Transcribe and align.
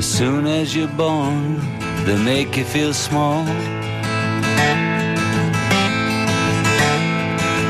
As 0.00 0.06
soon 0.06 0.46
as 0.46 0.74
you're 0.74 0.96
born, 0.96 1.56
they 2.06 2.16
make 2.24 2.56
you 2.56 2.64
feel 2.64 2.94
small. 2.94 3.44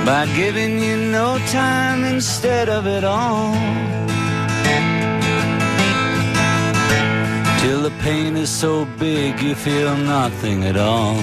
By 0.07 0.31
giving 0.37 0.79
you 0.79 0.97
no 1.11 1.39
time 1.49 2.05
instead 2.05 2.69
of 2.69 2.87
it 2.87 3.03
all. 3.03 3.53
Till 7.63 7.83
the 7.83 7.95
pain 7.99 8.37
is 8.37 8.49
so 8.49 8.85
big 9.01 9.43
you 9.43 9.57
feel 9.57 9.97
nothing 9.97 10.63
at 10.67 10.77
all. 10.77 11.19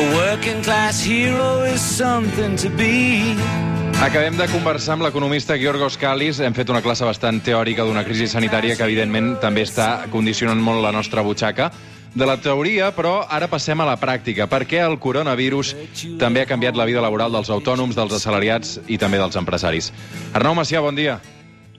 A 0.00 0.04
working 0.16 0.60
class 0.64 1.00
hero 1.00 1.60
is 1.60 1.80
something 1.80 2.56
to 2.56 2.68
be. 2.68 3.77
Acabem 3.98 4.36
de 4.38 4.46
conversar 4.46 4.94
amb 4.94 5.02
l'economista 5.02 5.56
Giorgos 5.58 5.96
Kalis. 5.98 6.38
Hem 6.38 6.54
fet 6.54 6.68
una 6.70 6.78
classe 6.84 7.02
bastant 7.02 7.40
teòrica 7.42 7.82
d'una 7.82 8.04
crisi 8.06 8.28
sanitària 8.30 8.76
que, 8.78 8.86
evidentment, 8.86 9.32
també 9.42 9.64
està 9.66 10.06
condicionant 10.12 10.60
molt 10.62 10.84
la 10.84 10.92
nostra 10.94 11.24
butxaca. 11.26 11.66
De 12.14 12.26
la 12.26 12.36
teoria, 12.38 12.92
però, 12.94 13.24
ara 13.28 13.48
passem 13.50 13.82
a 13.82 13.88
la 13.88 13.96
pràctica. 13.98 14.46
Per 14.46 14.62
què 14.70 14.78
el 14.84 15.00
coronavirus 15.02 15.74
també 16.20 16.44
ha 16.44 16.46
canviat 16.46 16.78
la 16.78 16.86
vida 16.86 17.02
laboral 17.02 17.34
dels 17.34 17.50
autònoms, 17.50 17.98
dels 17.98 18.14
assalariats 18.20 18.78
i 18.86 19.00
també 19.02 19.18
dels 19.18 19.36
empresaris? 19.36 19.90
Arnau 20.32 20.54
Macià, 20.54 20.80
bon 20.80 20.94
dia. 20.94 21.18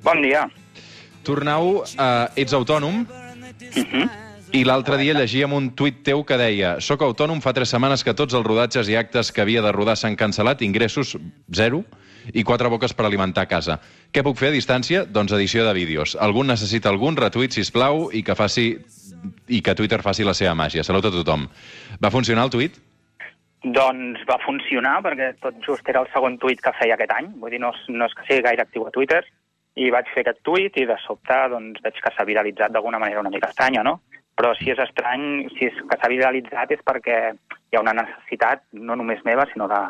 Bon 0.03 0.19
dia. 0.21 0.43
Tornau, 1.23 1.85
eh, 1.87 2.43
ets 2.43 2.53
autònom 2.53 3.05
Uh 3.59 3.83
-huh. 3.83 4.09
i 4.51 4.63
l'altre 4.63 4.97
dia 4.97 5.13
llegíem 5.13 5.51
un 5.53 5.71
tuit 5.75 6.03
teu 6.03 6.23
que 6.23 6.37
deia 6.37 6.79
«Soc 6.79 7.01
autònom, 7.01 7.41
fa 7.41 7.53
tres 7.53 7.69
setmanes 7.69 8.03
que 8.03 8.13
tots 8.13 8.33
els 8.33 8.45
rodatges 8.45 8.87
i 8.87 8.95
actes 8.95 9.31
que 9.31 9.41
havia 9.41 9.61
de 9.61 9.71
rodar 9.71 9.97
s'han 9.97 10.15
cancel·lat, 10.15 10.61
ingressos 10.61 11.17
zero 11.51 11.83
i 12.33 12.43
quatre 12.43 12.69
boques 12.69 12.93
per 12.93 13.05
alimentar 13.07 13.45
a 13.45 13.49
casa. 13.49 13.79
Què 14.13 14.23
puc 14.25 14.37
fer 14.39 14.51
a 14.51 14.55
distància? 14.55 15.05
Doncs 15.05 15.33
edició 15.37 15.65
de 15.67 15.73
vídeos. 15.77 16.15
Algun 16.19 16.49
necessita 16.51 16.89
algun, 16.89 17.17
retuit, 17.17 17.55
si 17.55 17.65
plau 17.71 18.09
i 18.13 18.23
que 18.23 18.35
faci 18.35 18.69
i 19.47 19.61
que 19.61 19.75
Twitter 19.75 20.01
faci 20.05 20.23
la 20.23 20.35
seva 20.37 20.53
màgia. 20.55 20.83
Salut 20.83 21.05
a 21.05 21.11
tothom. 21.13 21.47
Va 22.01 22.11
funcionar 22.13 22.45
el 22.47 22.53
tuit? 22.53 22.77
Doncs 23.63 24.21
va 24.29 24.37
funcionar, 24.45 24.99
perquè 25.03 25.33
tot 25.43 25.57
just 25.65 25.87
era 25.91 26.03
el 26.05 26.07
segon 26.13 26.37
tuit 26.39 26.61
que 26.63 26.73
feia 26.79 26.95
aquest 26.95 27.11
any. 27.11 27.27
Vull 27.41 27.51
dir, 27.51 27.59
no, 27.59 27.73
no 27.91 28.07
és 28.07 28.15
que 28.15 28.27
sigui 28.27 28.45
gaire 28.45 28.63
actiu 28.63 28.87
a 28.87 28.93
Twitter. 28.95 29.23
I 29.79 29.89
vaig 29.91 30.07
fer 30.13 30.23
aquest 30.23 30.39
tuit 30.47 30.77
i 30.79 30.85
de 30.87 30.95
sobte 31.03 31.35
doncs, 31.51 31.81
veig 31.83 31.99
que 32.03 32.13
s'ha 32.15 32.27
viralitzat 32.27 32.71
d'alguna 32.71 32.99
manera 33.01 33.21
una 33.23 33.31
mica 33.33 33.51
estranya, 33.51 33.83
no? 33.83 33.99
Però 34.39 34.53
si 34.55 34.71
és 34.71 34.79
estrany, 34.79 35.49
si 35.57 35.67
és 35.67 35.81
que 35.89 35.97
s'ha 35.99 36.11
viralitzat 36.11 36.71
és 36.71 36.83
perquè 36.87 37.17
hi 37.33 37.77
ha 37.77 37.83
una 37.83 37.95
necessitat, 37.97 38.63
no 38.71 38.95
només 38.95 39.25
meva, 39.27 39.45
sinó 39.51 39.67
de, 39.71 39.81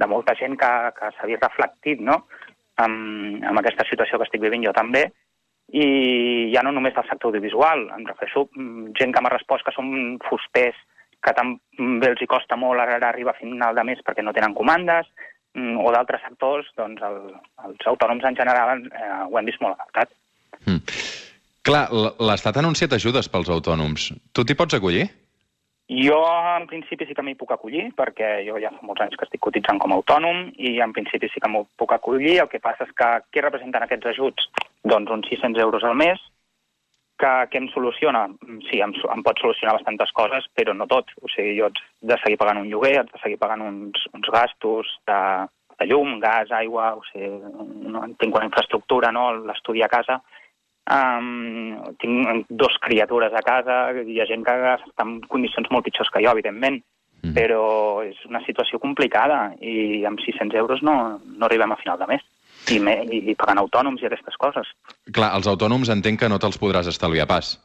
de 0.00 0.08
molta 0.10 0.34
gent 0.38 0.56
que, 0.60 0.72
que 0.96 1.12
s'ha 1.16 1.28
vist 1.30 1.44
reflectit, 1.44 2.00
no?, 2.00 2.24
amb, 2.82 3.44
amb 3.46 3.60
aquesta 3.60 3.86
situació 3.86 4.18
que 4.18 4.26
estic 4.26 4.42
vivint 4.42 4.64
jo 4.66 4.72
també, 4.74 5.04
i 5.72 6.50
ja 6.52 6.62
no 6.66 6.74
només 6.74 6.94
del 6.96 7.06
sector 7.08 7.30
audiovisual, 7.30 7.86
em 7.96 8.04
refereixo 8.08 8.48
mm, 8.52 8.92
gent 8.98 9.14
que 9.14 9.22
m'ha 9.22 9.32
respost 9.32 9.64
que 9.64 9.72
són 9.74 10.18
fusters 10.26 10.76
que 11.24 11.32
també 11.32 12.10
els 12.10 12.20
hi 12.20 12.28
costa 12.28 12.58
molt 12.60 12.82
ara 12.82 12.98
arribar 13.08 13.32
a 13.32 13.38
final 13.38 13.76
de 13.76 13.84
mes 13.88 14.02
perquè 14.04 14.22
no 14.22 14.34
tenen 14.36 14.54
comandes, 14.56 15.08
mm, 15.56 15.80
o 15.80 15.92
d'altres 15.94 16.20
sectors, 16.26 16.68
doncs 16.76 17.00
el, 17.08 17.20
els 17.64 17.90
autònoms 17.94 18.26
en 18.28 18.36
general 18.36 18.84
eh, 18.84 19.10
ho 19.24 19.38
hem 19.40 19.48
vist 19.48 19.62
molt 19.64 19.78
afectat. 19.78 20.12
Mm. 20.66 20.82
Clar, 21.64 21.86
l'Estat 22.20 22.58
ha 22.58 22.60
anunciat 22.60 22.92
ajudes 22.92 23.30
pels 23.32 23.48
autònoms. 23.48 24.10
Tu 24.36 24.44
t'hi 24.44 24.56
pots 24.58 24.76
acollir? 24.76 25.06
Jo, 25.94 26.18
en 26.58 26.66
principi, 26.66 27.06
sí 27.06 27.14
que 27.14 27.22
m'hi 27.22 27.36
puc 27.38 27.52
acollir, 27.54 27.90
perquè 27.94 28.40
jo 28.46 28.58
ja 28.58 28.72
fa 28.74 28.86
molts 28.86 29.04
anys 29.04 29.18
que 29.20 29.26
estic 29.28 29.42
cotitzant 29.46 29.78
com 29.78 29.92
a 29.92 29.98
autònom 30.00 30.48
i, 30.56 30.78
en 30.82 30.94
principi, 30.96 31.28
sí 31.30 31.42
que 31.42 31.50
m'ho 31.50 31.66
puc 31.78 31.92
acollir. 31.94 32.38
El 32.42 32.50
que 32.50 32.62
passa 32.62 32.88
és 32.88 32.94
que 32.98 33.10
què 33.30 33.44
representen 33.44 33.84
aquests 33.84 34.10
ajuts? 34.14 34.48
Doncs 34.82 35.12
uns 35.14 35.28
600 35.30 35.62
euros 35.62 35.84
al 35.84 35.94
mes, 36.00 36.22
que, 37.20 37.32
què 37.50 37.60
em 37.60 37.68
soluciona? 37.72 38.24
Sí, 38.68 38.80
em, 38.84 38.94
em 39.14 39.24
pot 39.26 39.40
solucionar 39.42 39.76
bastantes 39.78 40.12
coses, 40.16 40.46
però 40.56 40.74
no 40.76 40.88
tot. 40.90 41.12
O 41.22 41.30
sigui, 41.32 41.56
jo 41.58 41.68
haig 41.68 41.82
de 42.12 42.18
seguir 42.22 42.40
pagant 42.40 42.62
un 42.62 42.70
lloguer, 42.70 42.96
haig 43.00 43.12
de 43.12 43.22
seguir 43.22 43.38
pagant 43.42 43.62
uns, 43.64 44.06
uns 44.16 44.30
gastos 44.34 44.90
de, 45.10 45.20
de 45.78 45.90
llum, 45.90 46.18
gas, 46.24 46.50
aigua, 46.58 46.94
o 46.98 47.04
sigui, 47.12 47.30
no, 47.94 48.06
tinc 48.20 48.34
una 48.34 48.48
infraestructura, 48.50 49.12
no? 49.14 49.30
l'estudi 49.44 49.84
a 49.84 49.90
casa. 49.92 50.20
Um, 50.84 51.78
tinc 51.98 52.46
dos 52.50 52.74
criatures 52.84 53.32
a 53.32 53.40
casa, 53.42 53.92
hi 54.04 54.18
ha 54.20 54.26
gent 54.28 54.44
que 54.44 54.52
està 54.74 55.06
en 55.06 55.20
condicions 55.32 55.70
molt 55.72 55.86
pitjors 55.86 56.10
que 56.12 56.20
jo, 56.24 56.30
evidentment, 56.36 56.82
Mhm. 57.24 57.32
però 57.32 58.04
és 58.04 58.16
una 58.28 58.42
situació 58.44 58.78
complicada 58.78 59.54
i 59.60 60.04
amb 60.04 60.20
600 60.20 60.58
euros 60.60 60.82
no, 60.82 61.18
no 61.24 61.46
arribem 61.46 61.72
a 61.72 61.76
final 61.76 61.98
de 61.98 62.06
mes. 62.06 62.22
I, 62.70 62.78
me, 62.80 63.02
i, 63.04 63.30
i 63.30 63.34
pagant 63.34 63.58
autònoms 63.60 64.00
i 64.02 64.06
aquestes 64.06 64.36
coses. 64.40 64.66
Clar, 65.12 65.34
els 65.36 65.46
autònoms 65.46 65.88
entenc 65.92 66.20
que 66.20 66.28
no 66.28 66.38
te'ls 66.38 66.60
podràs 66.60 66.88
estalviar 66.88 67.26
pas. 67.26 67.58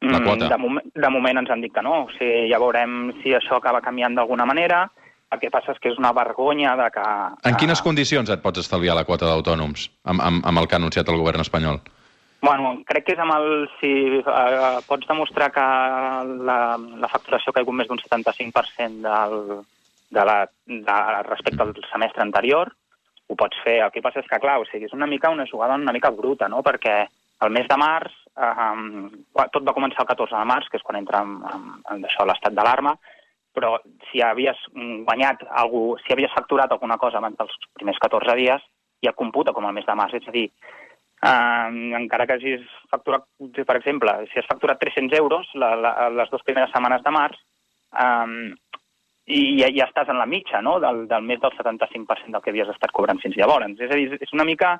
La 0.00 0.18
Mm, 0.20 0.24
quota. 0.24 0.48
De, 0.48 0.58
moment, 0.58 0.90
de 0.94 1.10
moment 1.10 1.38
ens 1.38 1.50
han 1.50 1.60
dit 1.60 1.72
que 1.74 1.82
no. 1.82 2.04
O 2.04 2.10
sigui, 2.14 2.48
ja 2.50 2.58
veurem 2.58 3.12
si 3.22 3.30
això 3.34 3.56
acaba 3.56 3.80
canviant 3.80 4.14
d'alguna 4.14 4.46
manera. 4.46 4.90
El 5.32 5.40
que 5.40 5.50
passa 5.50 5.72
és 5.72 5.78
que 5.82 5.90
és 5.90 5.98
una 5.98 6.12
vergonya 6.12 6.76
de 6.76 6.90
que... 6.90 7.06
En 7.50 7.56
quines 7.56 7.80
eh, 7.80 7.82
condicions 7.84 8.30
et 8.30 8.40
pots 8.42 8.58
estalviar 8.62 8.94
la 8.94 9.04
quota 9.04 9.26
d'autònoms 9.26 9.90
amb, 10.04 10.20
amb, 10.22 10.46
amb 10.46 10.58
el 10.58 10.68
que 10.68 10.74
ha 10.76 10.78
anunciat 10.78 11.08
el 11.08 11.18
govern 11.18 11.40
espanyol? 11.40 11.80
Bueno, 12.40 12.76
crec 12.86 13.06
que 13.06 13.14
és 13.16 13.22
amb 13.22 13.34
el... 13.34 13.66
Si 13.80 13.90
eh, 14.20 14.78
pots 14.86 15.08
demostrar 15.10 15.50
que 15.54 15.64
la, 16.48 16.58
la 16.78 17.10
facturació 17.10 17.50
ha 17.50 17.58
caigut 17.58 17.74
més 17.74 17.88
d'un 17.90 17.98
75% 17.98 19.02
del, 19.02 19.64
de 20.14 20.26
la, 20.30 20.38
de, 20.66 20.98
respecte 21.26 21.64
al 21.64 21.74
semestre 21.90 22.22
anterior, 22.22 22.70
ho 23.28 23.36
pots 23.36 23.58
fer. 23.64 23.80
El 23.82 23.92
que 23.94 24.04
passa 24.04 24.22
és 24.22 24.30
que, 24.30 24.40
clar, 24.42 24.60
o 24.62 24.68
sigui, 24.70 24.86
és 24.86 24.96
una 24.96 25.10
mica 25.10 25.32
una 25.34 25.48
jugada 25.50 25.76
una 25.80 25.94
mica 25.94 26.14
bruta, 26.14 26.48
no?, 26.48 26.62
perquè 26.62 27.00
el 27.42 27.52
mes 27.54 27.68
de 27.70 27.76
març, 27.78 28.14
eh, 28.38 29.44
tot 29.52 29.66
va 29.66 29.74
començar 29.76 30.02
el 30.02 30.10
14 30.10 30.38
de 30.38 30.48
març, 30.48 30.70
que 30.70 30.78
és 30.78 30.86
quan 30.86 30.98
entra 30.98 31.22
en, 31.26 31.36
en, 31.52 31.68
en 31.90 32.06
això 32.06 32.26
l'estat 32.26 32.54
d'alarma, 32.54 32.96
però 33.54 33.76
si 34.10 34.22
havies 34.22 34.58
guanyat 34.74 35.44
algú, 35.62 35.96
si 36.04 36.14
havies 36.14 36.34
facturat 36.34 36.70
alguna 36.70 36.98
cosa 37.02 37.18
abans 37.18 37.38
dels 37.38 37.54
primers 37.74 37.98
14 38.02 38.34
dies, 38.38 38.62
ja 39.02 39.14
computa 39.14 39.54
com 39.54 39.66
el 39.66 39.74
mes 39.74 39.86
de 39.86 39.94
març. 39.98 40.18
És 40.18 40.28
a 40.30 40.34
dir, 40.34 40.48
eh, 41.22 41.68
encara 42.00 42.26
que 42.26 42.38
hagis 42.38 42.64
facturat, 42.90 43.26
per 43.58 43.76
exemple, 43.76 44.14
si 44.32 44.40
has 44.40 44.48
facturat 44.50 44.80
300 44.80 45.18
euros 45.18 45.50
la, 45.54 45.74
la, 45.76 45.92
les 46.20 46.30
dues 46.30 46.44
primeres 46.46 46.72
setmanes 46.74 47.04
de 47.04 47.14
març, 47.14 47.38
eh, 48.04 48.54
i 49.28 49.40
ja, 49.60 49.68
ja 49.74 49.86
estàs 49.88 50.08
en 50.08 50.18
la 50.18 50.26
mitja 50.26 50.62
no? 50.64 50.78
del, 50.80 51.04
del 51.10 51.24
més 51.28 51.40
del 51.42 51.52
75% 51.58 52.32
del 52.32 52.42
que 52.44 52.52
havies 52.54 52.72
estat 52.72 52.92
cobrant 52.96 53.20
fins 53.20 53.36
llavors. 53.36 53.68
És 53.76 53.92
a 53.92 54.00
dir, 54.00 54.18
és 54.20 54.34
una 54.36 54.48
mica... 54.48 54.78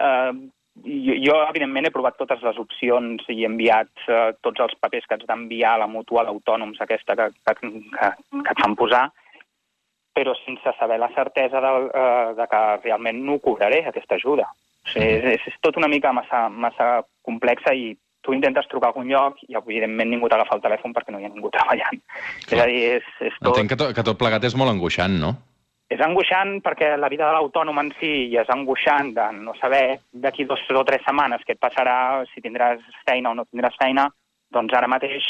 Eh, 0.00 0.32
jo, 0.72 1.14
jo, 1.20 1.34
evidentment, 1.50 1.84
he 1.84 1.92
provat 1.92 2.16
totes 2.16 2.40
les 2.40 2.56
opcions 2.56 3.26
i 3.28 3.42
he 3.42 3.48
enviat 3.48 4.06
eh, 4.08 4.30
tots 4.40 4.62
els 4.64 4.72
papers 4.80 5.04
que 5.04 5.18
haig 5.18 5.26
d'enviar 5.28 5.74
a 5.76 5.82
la 5.82 5.90
mutual 5.90 6.30
d'autònoms 6.30 6.80
aquesta 6.80 7.16
que, 7.18 7.26
que, 7.44 7.54
que, 7.60 8.08
que 8.32 8.54
et 8.54 8.62
fan 8.64 8.76
posar, 8.80 9.02
però 10.16 10.32
sense 10.40 10.72
saber 10.78 10.96
la 11.00 11.10
certesa 11.12 11.60
de, 11.60 11.72
eh, 11.92 12.32
de 12.40 12.46
que 12.48 12.62
realment 12.86 13.20
no 13.26 13.36
cobraré, 13.44 13.82
aquesta 13.90 14.16
ajuda. 14.16 14.48
O 14.82 14.92
sigui, 14.92 15.10
és, 15.18 15.26
és, 15.36 15.46
és 15.52 15.60
tot 15.62 15.78
una 15.78 15.90
mica 15.90 16.12
massa, 16.16 16.48
massa 16.48 16.88
complexa 17.26 17.74
i 17.74 17.92
tu 18.22 18.34
intentes 18.34 18.68
trucar 18.70 18.90
a 18.90 18.92
algun 18.92 19.08
lloc 19.10 19.38
i, 19.48 19.54
evidentment, 19.58 20.10
ningú 20.10 20.30
t'agafa 20.30 20.56
el 20.56 20.62
telèfon 20.64 20.94
perquè 20.94 21.14
no 21.14 21.20
hi 21.20 21.26
ha 21.26 21.32
ningú 21.32 21.50
treballant. 21.54 22.02
És 22.48 22.58
a 22.58 22.66
dir, 22.70 22.82
és, 22.98 23.08
és 23.20 23.38
tot... 23.40 23.52
Entenc 23.54 23.72
que 23.74 23.78
tot, 23.80 23.94
que 23.96 24.04
tot 24.06 24.18
plegat 24.18 24.46
és 24.46 24.56
molt 24.58 24.72
angoixant, 24.74 25.18
no? 25.22 25.34
És 25.92 26.00
angoixant 26.00 26.54
perquè 26.64 26.94
la 26.96 27.10
vida 27.12 27.26
de 27.28 27.36
l'autònom 27.36 27.78
en 27.82 27.90
si 27.98 28.30
ja 28.32 28.46
és 28.46 28.52
angoixant 28.54 29.10
de 29.16 29.26
no 29.42 29.52
saber 29.58 29.98
d'aquí 30.24 30.46
dues 30.48 30.62
o 30.70 30.84
tres 30.88 31.02
setmanes 31.04 31.42
què 31.44 31.56
et 31.56 31.60
passarà, 31.60 31.96
si 32.30 32.40
tindràs 32.40 32.80
feina 33.04 33.32
o 33.32 33.36
no 33.36 33.44
tindràs 33.44 33.76
feina, 33.80 34.06
doncs 34.54 34.72
ara 34.78 34.88
mateix, 34.88 35.26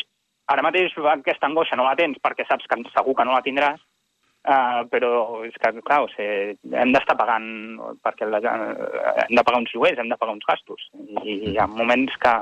ara 0.52 0.62
mateix 0.62 0.94
aquesta 1.16 1.48
angoixa 1.48 1.78
no 1.80 1.88
la 1.88 1.96
tens 1.98 2.20
perquè 2.22 2.46
saps 2.46 2.68
que 2.70 2.78
segur 2.92 3.16
que 3.18 3.26
no 3.26 3.34
la 3.34 3.42
tindràs, 3.42 3.80
uh, 4.48 4.82
però 4.90 5.12
és 5.46 5.54
que, 5.60 5.72
clar, 5.86 6.02
o 6.06 6.10
sigui, 6.14 6.56
hem 6.78 6.92
d'estar 6.94 7.16
pagant, 7.18 7.46
perquè 8.04 8.28
la, 8.28 8.42
uh, 8.42 9.14
hem 9.26 9.36
de 9.38 9.44
pagar 9.46 9.62
uns 9.62 9.72
lloguers, 9.74 10.00
hem 10.00 10.10
de 10.12 10.18
pagar 10.18 10.36
uns 10.36 10.46
gastos, 10.48 10.88
i 11.22 11.38
hi 11.52 11.56
ha 11.58 11.68
moments 11.70 12.16
que, 12.22 12.34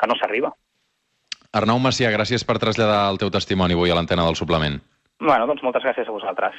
que 0.00 0.10
no 0.10 0.18
s'arriba. 0.20 0.52
Arnau 1.54 1.78
Macià, 1.78 2.10
gràcies 2.10 2.42
per 2.46 2.58
traslladar 2.58 3.04
el 3.12 3.20
teu 3.22 3.30
testimoni 3.30 3.76
avui 3.76 3.92
a 3.92 3.98
l'antena 3.98 4.26
del 4.26 4.38
suplement. 4.38 4.80
Bueno, 5.22 5.46
doncs 5.46 5.62
moltes 5.62 5.84
gràcies 5.86 6.08
a 6.08 6.14
vosaltres. 6.14 6.58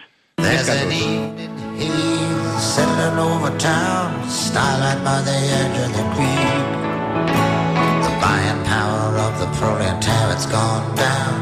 Buying 8.25 8.63
power 8.63 9.19
of 9.27 9.33
the 9.39 9.49
proletariat's 9.59 10.47
gone 10.47 10.95
down, 10.95 11.35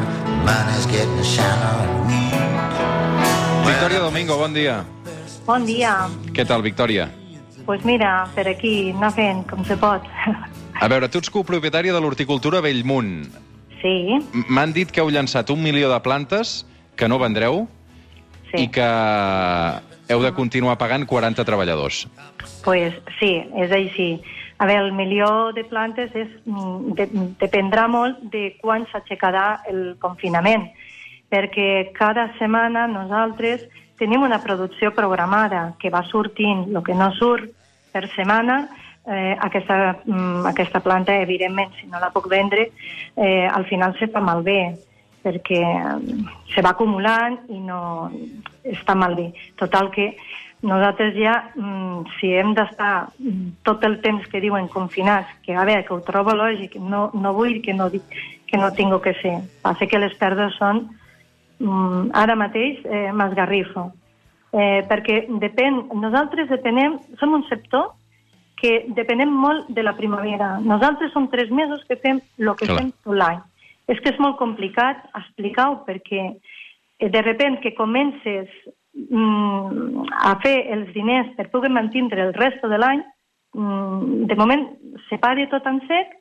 money's 0.43 0.85
getting 0.87 1.23
shallow 1.23 1.93
and. 1.93 2.02
Victòria 3.63 3.99
Domingo, 3.99 4.37
bon 4.37 4.53
dia. 4.53 4.83
Bon 5.47 5.65
dia. 5.65 5.93
Què 6.35 6.45
tal, 6.47 6.63
Victòria? 6.63 7.07
Pues 7.65 7.85
mira, 7.87 8.25
per 8.35 8.47
aquí, 8.51 8.91
anar 8.91 9.13
fent 9.15 9.43
com 9.47 9.63
se 9.63 9.77
pot. 9.79 10.03
A 10.83 10.89
veure, 10.91 11.07
tu 11.07 11.21
ets 11.23 11.31
copropietària 11.31 11.95
de 11.95 12.01
l'horticultura 12.03 12.59
Bellmunt. 12.63 13.23
Sí, 13.83 14.15
M'han 14.47 14.71
dit 14.75 14.91
que 14.91 15.01
heu 15.03 15.09
llançat 15.11 15.49
un 15.51 15.59
milió 15.63 15.89
de 15.91 15.99
plantes 16.03 16.61
que 16.95 17.07
no 17.11 17.19
vendreu 17.19 17.65
sí. 18.51 18.63
i 18.63 18.69
que 18.71 18.87
heu 20.11 20.23
de 20.23 20.31
continuar 20.35 20.77
pagant 20.79 21.03
40 21.07 21.43
treballadors. 21.47 22.05
Pues 22.63 22.95
sí, 23.19 23.35
és 23.59 23.75
així. 23.75 24.09
A 24.59 24.67
veure, 24.69 24.87
el 24.87 24.95
milió 24.95 25.51
de 25.55 25.65
plantes 25.67 26.15
és, 26.15 26.31
mm, 26.45 26.95
de, 26.99 27.07
dependrà 27.41 27.89
molt 27.91 28.19
de 28.31 28.53
quan 28.61 28.87
s'aixecarà 28.91 29.63
el 29.67 29.97
confinament, 29.99 30.69
perquè 31.33 31.89
cada 31.97 32.27
setmana 32.37 32.85
nosaltres 32.85 33.65
tenim 33.97 34.21
una 34.21 34.41
producció 34.43 34.91
programada 34.93 35.73
que 35.81 35.89
va 35.89 36.03
sortint 36.05 36.67
el 36.69 36.83
que 36.85 36.93
no 36.93 37.09
surt 37.17 37.49
per 37.93 38.05
setmana, 38.13 38.67
eh, 39.05 39.33
aquesta, 39.41 39.97
mm, 40.05 40.45
aquesta 40.51 40.81
planta, 40.85 41.15
evidentment, 41.21 41.73
si 41.79 41.87
no 41.87 41.99
la 41.99 42.11
puc 42.13 42.29
vendre, 42.29 42.69
eh, 43.15 43.47
al 43.47 43.65
final 43.65 43.97
se 43.97 44.07
fa 44.07 44.21
malbé, 44.21 44.77
perquè 45.23 45.61
mm, 45.63 46.29
se 46.53 46.61
va 46.61 46.75
acumulant 46.75 47.39
i 47.49 47.59
no 47.59 48.11
està 48.63 48.93
malbé. 48.95 49.31
Total 49.57 49.89
que 49.91 50.15
nosaltres 50.61 51.15
ja, 51.17 51.51
mm, 51.55 52.17
si 52.19 52.33
hem 52.33 52.53
d'estar 52.53 53.09
tot 53.63 53.83
el 53.83 54.01
temps 54.01 54.27
que 54.27 54.41
diuen 54.41 54.67
confinats, 54.67 55.29
que 55.43 55.55
a 55.55 55.65
veure, 55.65 55.85
que 55.85 55.93
ho 55.93 56.01
trobo 56.01 56.35
lògic, 56.37 56.75
no, 56.79 57.09
no 57.13 57.33
vull 57.33 57.61
que 57.61 57.73
no, 57.73 57.89
que 57.89 58.57
no 58.57 58.71
tingo 58.73 59.01
que 59.01 59.13
ser. 59.21 59.39
Passa 59.61 59.87
que 59.87 59.99
les 59.99 60.13
pèrdues 60.17 60.57
són 60.57 60.89
ara 62.13 62.35
mateix 62.35 62.81
eh, 62.85 63.11
m'esgarrifo. 63.15 63.89
Eh, 64.53 64.83
perquè 64.89 65.23
depèn, 65.41 65.87
nosaltres 65.97 66.49
depenem, 66.49 66.99
som 67.17 67.33
un 67.33 67.45
sector 67.49 67.93
que 68.59 68.85
depenem 68.95 69.31
molt 69.31 69.67
de 69.73 69.83
la 69.83 69.95
primavera. 69.97 70.57
Nosaltres 70.61 71.11
som 71.11 71.27
tres 71.31 71.49
mesos 71.51 71.83
que 71.87 71.97
fem 71.97 72.21
el 72.39 72.53
que 72.55 72.69
Clar. 72.69 72.77
fem 72.79 72.91
tot 73.03 73.17
l'any. 73.17 73.41
És 73.91 73.99
que 73.99 74.13
és 74.13 74.19
molt 74.23 74.37
complicat 74.39 75.01
explicar-ho 75.19 75.81
perquè 75.87 76.21
eh, 76.29 77.09
de 77.09 77.21
repent 77.25 77.59
que 77.63 77.73
comences 77.75 78.47
mm, 78.93 80.05
a 80.29 80.37
fer 80.43 80.55
els 80.75 80.93
diners 80.95 81.33
per 81.35 81.49
poder 81.51 81.73
mantindre 81.73 82.29
el 82.29 82.33
resto 82.37 82.69
de 82.71 82.79
l'any, 82.79 83.03
mm, 83.57 84.27
de 84.29 84.39
moment 84.39 84.69
se 85.09 85.19
pare 85.19 85.49
tot 85.51 85.67
en 85.67 85.81
sec 85.89 86.13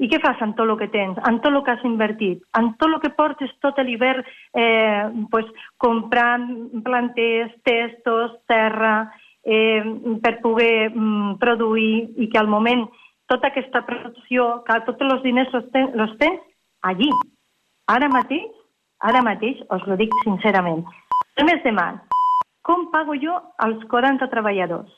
i 0.00 0.08
què 0.08 0.20
fas 0.22 0.40
amb 0.40 0.56
tot 0.56 0.68
el 0.68 0.78
que 0.80 0.88
tens, 0.92 1.18
amb 1.28 1.42
tot 1.44 1.52
el 1.52 1.62
que 1.64 1.74
has 1.74 1.82
invertit, 1.84 2.40
amb 2.56 2.76
tot 2.80 2.88
el 2.88 3.00
que 3.02 3.12
portes 3.16 3.52
tot 3.60 3.78
l'hivern 3.84 4.24
eh, 4.56 5.10
pues, 5.32 5.48
comprant 5.76 6.46
planters, 6.86 7.52
testos, 7.68 8.38
terra, 8.48 9.10
eh, 9.44 9.84
per 10.24 10.38
poder 10.40 10.88
mm, 10.88 11.36
produir 11.42 12.08
i 12.16 12.30
que 12.32 12.40
al 12.40 12.48
moment 12.48 12.86
tota 13.30 13.52
aquesta 13.52 13.84
producció, 13.86 14.48
que 14.64 14.80
tots 14.88 15.04
els 15.04 15.22
diners 15.22 15.52
los, 15.52 15.68
ten, 15.74 15.92
los 16.00 16.16
tens 16.18 16.40
allí. 16.82 17.10
Ara 17.92 18.08
mateix, 18.08 18.48
ara 19.04 19.20
mateix, 19.26 19.60
us 19.68 19.84
ho 19.86 20.00
dic 20.00 20.14
sincerament, 20.24 20.84
el 21.36 21.46
mes 21.46 21.60
de 21.64 21.76
març, 21.76 22.00
com 22.64 22.88
pago 22.92 23.14
jo 23.20 23.36
als 23.60 23.84
40 23.92 24.28
treballadors? 24.32 24.90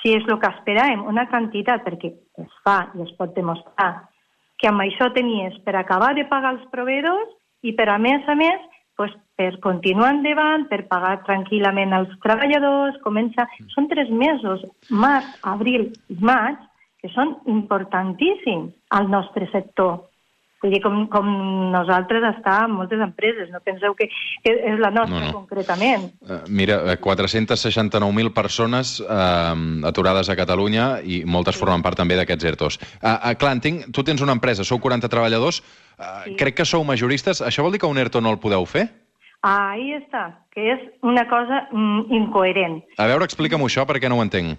Si 0.00 0.12
és 0.14 0.26
el 0.28 0.38
que 0.38 0.50
esperàvem, 0.54 1.02
una 1.08 1.26
quantitat, 1.30 1.82
perquè 1.82 2.12
es 2.42 2.60
fa 2.62 2.84
i 2.94 3.02
es 3.02 3.12
pot 3.18 3.32
demostrar 3.34 4.06
que 4.60 4.70
amb 4.70 4.84
això 4.84 5.10
tenies 5.14 5.56
per 5.64 5.76
acabar 5.76 6.14
de 6.16 6.24
pagar 6.30 6.54
els 6.56 6.64
proveïdors 6.72 7.34
i 7.66 7.74
per 7.76 7.88
a 7.92 7.98
més 7.98 8.24
a 8.28 8.36
més 8.38 8.62
pues, 8.96 9.12
per 9.36 9.52
continuar 9.60 10.14
endavant, 10.14 10.64
per 10.70 10.86
pagar 10.88 11.20
tranquil·lament 11.26 11.92
als 11.92 12.14
treballadors, 12.24 12.96
comença... 13.04 13.44
Són 13.74 13.90
tres 13.92 14.08
mesos, 14.08 14.64
març, 14.90 15.28
abril 15.44 15.90
i 16.08 16.16
maig, 16.24 16.56
que 17.02 17.12
són 17.12 17.36
importantíssims 17.52 18.72
al 18.96 19.10
nostre 19.12 19.48
sector. 19.52 19.98
Vull 20.62 20.72
dir, 20.72 20.80
com, 20.82 21.02
com 21.12 21.26
nosaltres 21.70 22.24
està 22.30 22.62
en 22.64 22.72
moltes 22.78 23.00
empreses, 23.04 23.50
no 23.52 23.60
penseu 23.60 23.92
que, 23.94 24.08
que 24.42 24.54
és 24.72 24.78
la 24.80 24.88
nostra 24.90 25.20
No, 25.20 25.26
no. 25.26 25.32
concretament. 25.36 26.06
Eh, 26.24 26.38
Mira, 26.48 26.78
eh, 26.92 26.96
469.000 26.98 28.32
persones 28.32 29.00
eh, 29.00 29.86
aturades 29.86 30.30
a 30.32 30.36
Catalunya 30.38 30.86
i 31.04 31.22
moltes 31.28 31.58
formen 31.60 31.82
part 31.84 31.98
també 32.00 32.16
d'aquests 32.16 32.44
ERTOs. 32.52 32.78
Uh, 33.02 33.12
uh, 33.12 33.34
clar, 33.38 33.52
entenc, 33.58 33.90
tu 33.92 34.02
tens 34.02 34.22
una 34.24 34.32
empresa, 34.32 34.64
sou 34.64 34.80
40 34.80 35.08
treballadors, 35.12 35.60
uh, 35.98 36.24
Sí. 36.24 36.36
crec 36.40 36.56
que 36.56 36.64
sou 36.64 36.84
majoristes. 36.84 37.42
Això 37.42 37.62
vol 37.62 37.72
dir 37.72 37.80
que 37.80 37.86
un 37.86 37.98
ERTO 37.98 38.20
no 38.20 38.30
el 38.32 38.38
podeu 38.40 38.64
fer? 38.66 38.88
Ahí 39.42 39.92
està, 39.94 40.40
que 40.50 40.72
és 40.72 40.80
una 41.02 41.28
cosa 41.28 41.68
mm, 41.70 42.08
incoherent. 42.10 42.80
A 42.98 43.06
veure, 43.06 43.24
explica'm 43.28 43.60
això 43.62 43.84
perquè 43.86 44.08
no 44.08 44.16
ho 44.18 44.22
entenc. 44.24 44.58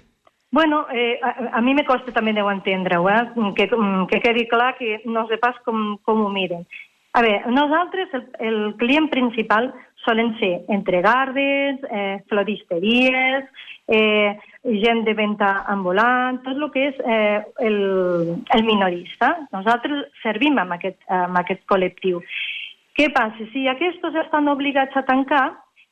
Bueno, 0.52 0.88
eh, 0.94 1.20
a, 1.22 1.58
a 1.58 1.62
mi 1.62 1.74
me 1.76 1.86
costa 1.86 2.14
també 2.16 2.32
de 2.34 2.42
entendre-ho, 2.42 3.10
eh? 3.10 3.54
que, 3.56 3.68
que 3.68 4.22
quedi 4.24 4.48
clar 4.48 4.76
que 4.78 5.02
no 5.06 5.28
sé 5.28 5.38
pas 5.38 5.58
com, 5.66 5.98
com 6.08 6.24
ho 6.24 6.30
miren. 6.32 6.64
A 7.18 7.22
veure, 7.22 7.52
nosaltres, 7.52 8.14
el, 8.14 8.24
el 8.40 8.60
client 8.78 9.10
principal 9.10 9.74
solen 10.06 10.38
ser 10.40 10.62
entregardes, 10.70 11.82
eh, 11.92 12.22
floristeries, 12.30 13.50
eh, 13.88 14.38
gent 14.84 15.04
de 15.04 15.16
venda 15.18 15.66
ambulant, 15.68 16.40
tot 16.46 16.56
el 16.56 16.70
que 16.72 16.88
és 16.92 17.02
eh, 17.04 17.42
el, 17.68 17.80
el 18.54 18.64
minorista. 18.68 19.34
Nosaltres 19.52 20.08
servim 20.22 20.60
amb 20.62 20.78
aquest, 20.78 21.00
amb 21.10 21.42
aquest 21.42 21.66
col·lectiu. 21.68 22.22
Què 22.96 23.10
passa? 23.16 23.50
Si 23.52 23.68
aquests 23.68 24.22
estan 24.24 24.48
obligats 24.54 24.96
a 24.96 25.04
tancar, 25.10 25.46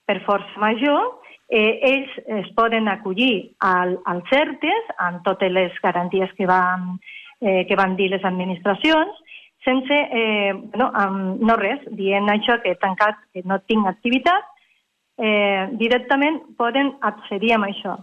per 0.06 0.22
força 0.28 0.62
major, 0.62 1.16
eh, 1.50 1.80
ells 1.92 2.16
es 2.42 2.50
poden 2.56 2.88
acollir 2.88 3.56
al, 3.60 4.00
als 4.06 4.26
CERTES 4.32 4.96
amb 4.98 5.24
totes 5.24 5.52
les 5.52 5.76
garanties 5.84 6.32
que 6.38 6.48
van, 6.50 6.98
eh, 7.42 7.66
que 7.68 7.76
van 7.76 7.96
dir 7.96 8.10
les 8.12 8.26
administracions, 8.26 9.14
sense, 9.66 9.94
eh, 9.94 10.54
no, 10.78 10.92
amb, 10.94 11.42
no 11.42 11.56
res, 11.58 11.82
dient 11.98 12.30
això 12.30 12.60
que 12.62 12.74
he 12.74 12.82
tancat, 12.82 13.18
que 13.34 13.42
no 13.46 13.60
tinc 13.66 13.88
activitat, 13.90 14.46
eh, 15.18 15.68
directament 15.80 16.42
poden 16.58 16.94
accedir 17.02 17.54
a 17.54 17.62
això. 17.66 17.98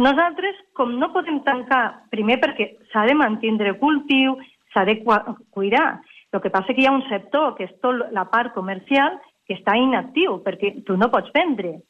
Nosaltres, 0.00 0.56
com 0.72 0.94
no 0.98 1.10
podem 1.12 1.42
tancar, 1.44 2.06
primer 2.10 2.38
perquè 2.40 2.70
s'ha 2.92 3.04
de 3.06 3.14
mantindre 3.14 3.74
cultiu, 3.78 4.38
s'ha 4.72 4.84
de 4.84 5.02
cuidar. 5.50 6.00
El 6.32 6.40
que 6.40 6.50
passa 6.50 6.72
que 6.72 6.80
hi 6.80 6.86
ha 6.86 6.94
un 6.94 7.04
sector, 7.08 7.56
que 7.56 7.66
és 7.66 7.74
tot 7.82 8.06
la 8.14 8.24
part 8.30 8.54
comercial, 8.54 9.18
que 9.46 9.58
està 9.58 9.74
inactiu, 9.76 10.38
perquè 10.44 10.84
tu 10.86 10.96
no 10.96 11.10
pots 11.10 11.32
vendre. 11.34 11.80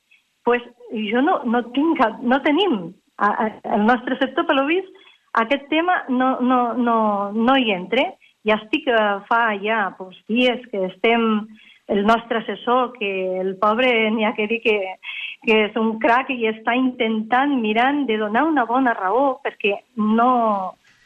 Pues, 0.45 0.63
jo 0.91 1.23
no, 1.23 1.41
no, 1.45 1.65
tinc, 1.75 2.01
no 2.23 2.41
tenim, 2.43 2.93
el 3.21 3.87
nostre 3.87 4.17
sector, 4.19 4.47
per 4.49 4.65
vist, 4.69 4.91
aquest 5.41 5.69
tema 5.71 6.05
no, 6.09 6.39
no, 6.41 6.61
no, 6.75 6.99
no 7.33 7.57
hi 7.57 7.75
entra. 7.75 8.09
Ja 8.49 8.57
estic, 8.57 8.87
eh, 8.89 9.19
fa 9.29 9.51
ja 9.61 9.91
pues, 9.99 10.17
dies 10.29 10.63
que 10.73 10.87
estem, 10.87 11.47
el 11.93 12.05
nostre 12.07 12.39
assessor, 12.39 12.95
que 12.97 13.41
el 13.43 13.57
pobre 13.61 13.91
n'hi 14.15 14.25
ha 14.25 14.33
que 14.37 14.47
dir 14.49 14.61
que, 14.63 14.77
que 15.45 15.57
és 15.67 15.77
un 15.77 15.99
crac 16.01 16.31
i 16.33 16.47
està 16.49 16.77
intentant, 16.79 17.53
mirant, 17.61 18.05
de 18.09 18.17
donar 18.17 18.47
una 18.49 18.65
bona 18.65 18.95
raó 18.97 19.41
perquè 19.45 19.77
no... 19.99 20.31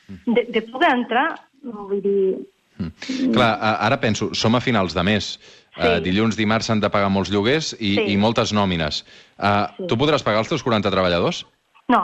De, 0.05 0.43
de 0.53 0.61
poder 0.69 0.91
entrar, 0.93 1.31
vull 1.65 2.03
dir, 2.05 2.35
Mm. 2.79 3.31
Clar, 3.33 3.59
ara 3.61 3.99
penso, 4.03 4.33
som 4.35 4.55
a 4.55 4.61
finals 4.61 4.95
de 4.95 5.05
mes. 5.07 5.35
Uh, 5.77 5.97
Sí. 5.97 6.03
dilluns, 6.05 6.37
dimarts 6.37 6.67
s'han 6.67 6.81
de 6.81 6.89
pagar 6.91 7.09
molts 7.11 7.31
lloguers 7.33 7.73
i, 7.81 7.95
Sí. 7.97 8.13
i 8.13 8.17
moltes 8.17 8.53
nòmines. 8.55 9.03
Uh, 9.39 9.67
Sí. 9.77 9.87
Tu 9.89 9.97
podràs 9.97 10.23
pagar 10.23 10.39
els 10.41 10.49
teus 10.49 10.63
40 10.63 10.91
treballadors? 10.91 11.45
no, 11.89 12.03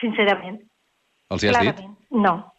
sincerament. 0.00 0.60
Els 1.30 1.42
hi 1.44 1.48
has 1.48 1.60
dit? 1.60 1.74
Clarament, 1.76 1.96
no. 2.10 2.52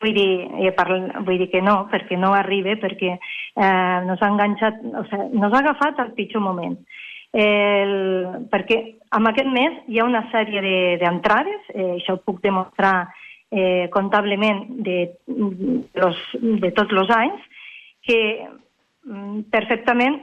Vull 0.00 0.14
dir, 0.14 0.48
he 0.64 0.72
parl... 0.72 1.10
vull 1.24 1.38
dir 1.38 1.50
que 1.50 1.60
no, 1.62 1.86
perquè 1.92 2.16
no 2.18 2.32
arriba, 2.34 2.74
perquè 2.80 3.12
eh, 3.18 3.98
nos 4.06 4.20
ha 4.22 4.28
enganxat, 4.28 4.78
o 4.82 5.04
sigui, 5.10 5.38
nos 5.38 5.52
ha 5.52 5.58
agafat 5.58 5.98
al 6.00 6.12
pitjor 6.16 6.40
moment. 6.40 6.76
El... 7.32 8.46
Perquè 8.50 8.78
en 9.16 9.26
aquest 9.30 9.48
mes 9.52 9.76
hi 9.88 10.00
ha 10.00 10.04
una 10.08 10.24
sèrie 10.32 10.60
de- 10.64 10.96
d'entrades, 11.02 11.60
eh, 11.74 11.96
això 11.98 12.16
ho 12.16 12.22
puc 12.24 12.40
demostrar 12.42 13.08
eh, 13.50 13.88
comptablement 13.92 14.64
de, 14.86 15.12
los, 15.94 16.16
de 16.34 16.70
tots 16.72 16.92
els 16.92 17.10
anys, 17.10 17.40
que 18.02 18.18
perfectament 19.50 20.20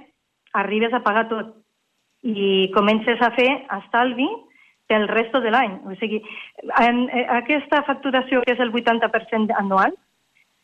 arribes 0.54 0.94
a 0.94 1.04
pagar 1.06 1.28
tot 1.30 1.56
i 2.24 2.70
comences 2.74 3.22
a 3.22 3.32
fer 3.36 3.50
estalvi 3.78 4.28
pel 4.88 5.08
resto 5.08 5.42
de 5.44 5.52
l'any. 5.52 5.78
O 5.86 5.96
sigui, 6.00 6.22
en, 6.80 7.06
en 7.12 7.30
aquesta 7.38 7.84
facturació, 7.88 8.42
que 8.42 8.56
és 8.56 8.64
el 8.64 8.72
80% 8.72 9.54
anual, 9.60 9.94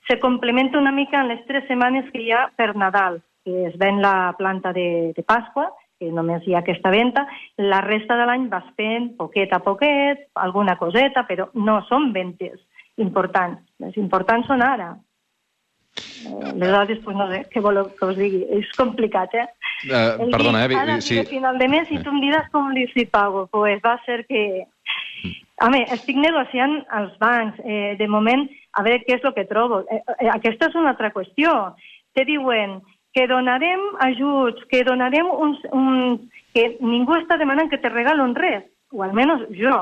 se 0.07 0.19
complementa 0.19 0.79
una 0.79 0.91
mica 0.91 1.21
en 1.21 1.29
les 1.31 1.45
tres 1.47 1.67
setmanes 1.67 2.09
que 2.11 2.23
hi 2.23 2.31
ha 2.31 2.47
per 2.57 2.73
Nadal, 2.75 3.21
que 3.43 3.67
es 3.67 3.77
ven 3.79 4.01
la 4.01 4.33
planta 4.37 4.73
de, 4.73 5.13
de 5.15 5.23
Pasqua, 5.23 5.69
que 5.99 6.11
només 6.11 6.43
hi 6.47 6.55
ha 6.55 6.63
aquesta 6.63 6.91
venda, 6.91 7.25
la 7.57 7.79
resta 7.83 8.17
de 8.19 8.27
l'any 8.27 8.49
vas 8.51 8.65
fent 8.79 9.13
poquet 9.19 9.53
a 9.53 9.61
poquet, 9.63 10.27
alguna 10.35 10.75
coseta, 10.79 11.23
però 11.27 11.49
no 11.53 11.79
són 11.87 12.11
ventes 12.15 12.59
importants. 12.97 13.61
Les 13.79 13.95
importants 13.97 14.47
són 14.47 14.63
ara. 14.65 14.93
Eh, 16.23 16.49
aleshores, 16.51 16.99
pues 17.03 17.17
no 17.17 17.27
sé, 17.31 17.43
què 17.51 17.61
voleu 17.61 17.89
que 17.97 18.09
us 18.09 18.17
digui? 18.17 18.43
És 18.57 18.69
complicat, 18.77 19.33
eh? 19.35 19.47
Uh, 19.83 20.29
perdona, 20.31 20.65
eh? 20.65 20.77
Ara 20.79 20.99
Sí, 21.03 21.19
final 21.27 21.59
de 21.59 21.67
mes 21.67 21.89
i 21.91 21.99
tu 22.03 22.13
em 22.13 22.21
diràs 22.23 22.49
com 22.53 22.71
li 22.71 22.85
si 22.93 23.05
pago. 23.05 23.47
Pues 23.51 23.81
va 23.83 23.97
ser 24.05 24.23
que... 24.27 24.65
Home, 25.63 25.83
estic 25.95 26.17
negociant 26.19 26.79
als 26.91 27.13
bancs. 27.21 27.59
Eh, 27.63 27.95
de 27.99 28.07
moment, 28.07 28.47
a 28.73 28.83
veure 28.83 29.03
què 29.03 29.17
és 29.17 29.27
el 29.27 29.35
que 29.35 29.47
trobo. 29.49 29.83
Eh, 29.91 30.01
eh, 30.17 30.29
aquesta 30.33 30.71
és 30.71 30.79
una 30.79 30.93
altra 30.95 31.11
qüestió. 31.15 31.53
Te 32.15 32.25
diuen 32.27 32.79
que 33.13 33.27
donarem 33.29 33.83
ajuts, 34.07 34.65
que 34.71 34.83
donarem 34.87 35.29
uns... 35.29 35.61
Un, 35.71 36.29
que 36.53 36.75
ningú 36.85 37.15
està 37.17 37.37
demanant 37.41 37.69
que 37.71 37.79
te 37.81 37.89
regalen 37.89 38.35
res, 38.37 38.65
o 38.93 39.01
almenys 39.01 39.47
jo, 39.57 39.77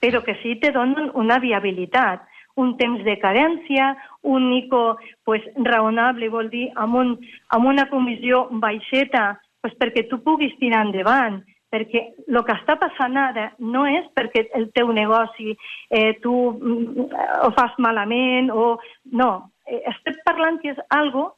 però 0.00 0.20
que 0.24 0.34
sí 0.42 0.56
te 0.60 0.72
donen 0.72 1.10
una 1.16 1.38
viabilitat. 1.40 2.26
Un 2.56 2.74
temps 2.80 3.04
de 3.04 3.16
cadència, 3.22 3.92
un 4.22 4.50
ICO 4.52 4.98
pues, 5.24 5.44
raonable, 5.56 6.28
vol 6.28 6.50
dir 6.50 6.68
amb, 6.76 6.98
un, 7.02 7.14
amb 7.54 7.70
una 7.70 7.86
comissió 7.92 8.48
baixeta 8.50 9.40
pues, 9.60 9.74
perquè 9.78 10.08
tu 10.10 10.20
puguis 10.24 10.56
tirar 10.58 10.86
endavant 10.88 11.40
perquè 11.70 12.00
el 12.26 12.40
que 12.42 12.54
està 12.56 12.74
passant 12.80 13.14
ara 13.16 13.52
no 13.62 13.84
és 13.86 14.06
perquè 14.18 14.48
el 14.58 14.70
teu 14.74 14.90
negoci 14.92 15.52
eh, 15.54 16.16
tu 16.22 16.32
mm, 16.50 17.10
ho 17.46 17.50
fas 17.54 17.76
malament 17.78 18.50
o... 18.50 18.72
No, 19.14 19.30
eh, 19.70 19.78
estem 19.92 20.18
parlant 20.26 20.58
que 20.62 20.74
és 20.74 20.80
algo 20.90 21.28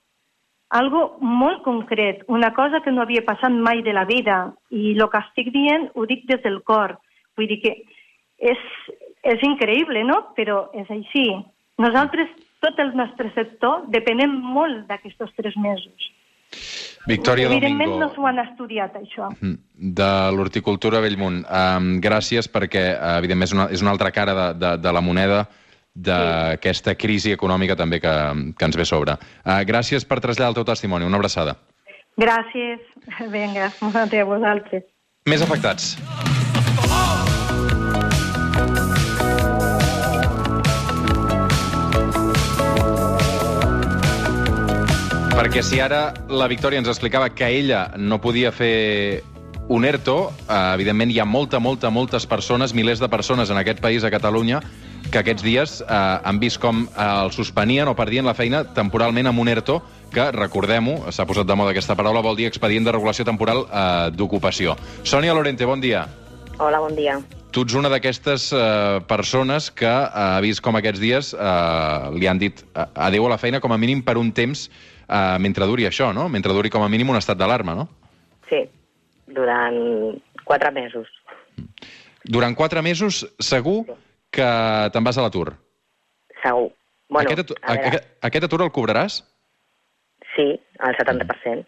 algo 0.73 1.19
molt 1.21 1.61
concret, 1.67 2.23
una 2.33 2.55
cosa 2.57 2.81
que 2.81 2.91
no 2.91 3.03
havia 3.03 3.25
passat 3.27 3.53
mai 3.53 3.83
de 3.85 3.93
la 3.93 4.07
vida 4.09 4.37
i 4.73 4.95
el 4.95 5.05
que 5.13 5.21
estic 5.21 5.51
dient 5.53 5.91
ho 5.93 6.07
dic 6.09 6.25
des 6.31 6.41
del 6.47 6.63
cor. 6.65 6.97
Vull 7.37 7.51
dir 7.51 7.59
que 7.61 7.75
és, 8.53 8.63
és 9.23 9.43
increïble, 9.47 10.03
no? 10.07 10.19
Però 10.37 10.67
és 10.75 10.89
així. 10.91 11.29
Nosaltres, 11.83 12.31
tot 12.63 12.79
el 12.83 12.93
nostre 12.99 13.31
sector, 13.37 13.87
depenem 13.95 14.35
molt 14.55 14.87
d'aquests 14.91 15.37
tres 15.39 15.57
mesos. 15.57 16.11
Victòria 17.07 17.49
Evidentment 17.49 17.91
Domingo, 17.91 18.05
no 18.05 18.11
s'ho 18.15 18.27
han 18.29 18.39
estudiat, 18.45 18.95
això. 18.95 19.31
Mm, 19.41 19.57
de 19.99 20.11
l'horticultura 20.37 21.01
Bellmunt. 21.03 21.43
Um, 21.49 21.97
gràcies 22.03 22.47
perquè, 22.51 22.85
uh, 22.95 23.17
evidentment, 23.19 23.49
és 23.49 23.57
una, 23.57 23.67
és 23.75 23.83
una 23.83 23.91
altra 23.95 24.13
cara 24.15 24.37
de, 24.39 24.47
de, 24.61 24.73
de 24.85 24.95
la 24.95 25.03
moneda 25.03 25.43
d'aquesta 25.93 26.95
crisi 26.97 27.35
econòmica 27.35 27.77
també 27.77 27.99
que, 28.01 28.15
que 28.57 28.69
ens 28.69 28.79
ve 28.79 28.87
a 28.87 28.89
sobre. 28.89 29.19
Uh, 29.43 29.61
gràcies 29.69 30.07
per 30.07 30.21
traslladar 30.23 30.53
el 30.55 30.61
teu 30.61 30.69
testimoni. 30.71 31.09
Una 31.09 31.19
abraçada. 31.19 31.57
Gràcies. 32.21 32.85
Vinga, 33.35 33.73
a 33.83 34.25
vosaltres. 34.29 34.87
Més 35.27 35.43
afectats. 35.43 35.97
Perquè 45.43 45.59
si 45.67 45.81
ara 45.83 46.13
la 46.31 46.47
Victòria 46.47 46.79
ens 46.79 46.87
explicava 46.87 47.27
que 47.35 47.49
ella 47.51 47.89
no 47.99 48.21
podia 48.23 48.53
fer 48.55 49.25
un 49.75 49.83
ERTO, 49.83 50.15
eh, 50.31 50.59
evidentment 50.77 51.11
hi 51.11 51.19
ha 51.19 51.25
molta, 51.27 51.59
molta, 51.59 51.91
moltes 51.91 52.29
persones, 52.31 52.71
milers 52.79 53.03
de 53.03 53.09
persones 53.11 53.51
en 53.51 53.59
aquest 53.59 53.81
país, 53.83 54.07
a 54.07 54.11
Catalunya, 54.15 54.61
que 55.11 55.19
aquests 55.19 55.43
dies 55.43 55.75
eh, 55.83 55.89
han 55.99 56.39
vist 56.39 56.61
com 56.63 56.85
eh, 56.85 57.09
el 57.25 57.35
suspenien 57.35 57.91
o 57.91 57.97
perdien 57.99 58.23
la 58.23 58.37
feina 58.39 58.63
temporalment 58.77 59.33
amb 59.33 59.43
un 59.43 59.51
ERTO, 59.51 59.81
que, 60.15 60.29
recordem-ho, 60.31 61.11
s'ha 61.11 61.27
posat 61.27 61.51
de 61.51 61.59
moda 61.59 61.75
aquesta 61.75 61.99
paraula, 61.99 62.23
vol 62.23 62.39
dir 62.39 62.47
expedient 62.47 62.87
de 62.87 62.95
regulació 62.95 63.27
temporal 63.27 63.65
eh, 63.67 64.15
d'ocupació. 64.15 64.79
Sònia 65.03 65.35
Lorente, 65.35 65.67
bon 65.67 65.83
dia. 65.83 66.07
Hola, 66.63 66.79
bon 66.79 66.95
dia. 66.95 67.19
Tu 67.51 67.67
ets 67.67 67.75
una 67.75 67.91
d'aquestes 67.91 68.47
eh, 68.55 69.03
persones 69.11 69.73
que 69.75 69.91
eh, 69.91 70.07
ha 70.07 70.41
vist 70.45 70.63
com 70.63 70.79
aquests 70.79 71.03
dies 71.03 71.35
eh, 71.35 72.15
li 72.15 72.31
han 72.31 72.39
dit 72.39 72.63
eh, 72.63 72.87
adeu 73.11 73.27
a 73.27 73.35
la 73.35 73.43
feina 73.43 73.59
com 73.59 73.75
a 73.75 73.81
mínim 73.81 74.07
per 74.07 74.21
un 74.23 74.31
temps 74.31 74.69
eh, 75.13 75.39
mentre 75.45 75.69
duri 75.69 75.87
això, 75.89 76.13
no? 76.17 76.29
Mentre 76.33 76.55
duri 76.57 76.73
com 76.73 76.85
a 76.85 76.89
mínim 76.93 77.13
un 77.13 77.21
estat 77.21 77.39
d'alarma, 77.39 77.77
no? 77.77 77.89
Sí, 78.49 78.65
durant 79.29 79.77
quatre 80.49 80.73
mesos. 80.73 81.11
Durant 82.25 82.57
quatre 82.57 82.83
mesos 82.83 83.27
segur 83.43 83.83
que 84.33 84.49
te'n 84.95 85.05
vas 85.05 85.19
a 85.19 85.27
l'atur. 85.27 85.53
Segur. 86.41 86.71
Bueno, 87.13 87.29
aquest, 87.29 87.45
atur, 87.45 87.59
a 87.61 87.77
aquest, 87.77 88.09
aquest 88.25 88.49
atur 88.49 88.63
el 88.65 88.73
cobraràs? 88.73 89.21
sí, 90.37 90.49
el 90.81 90.97
70%. 90.97 91.67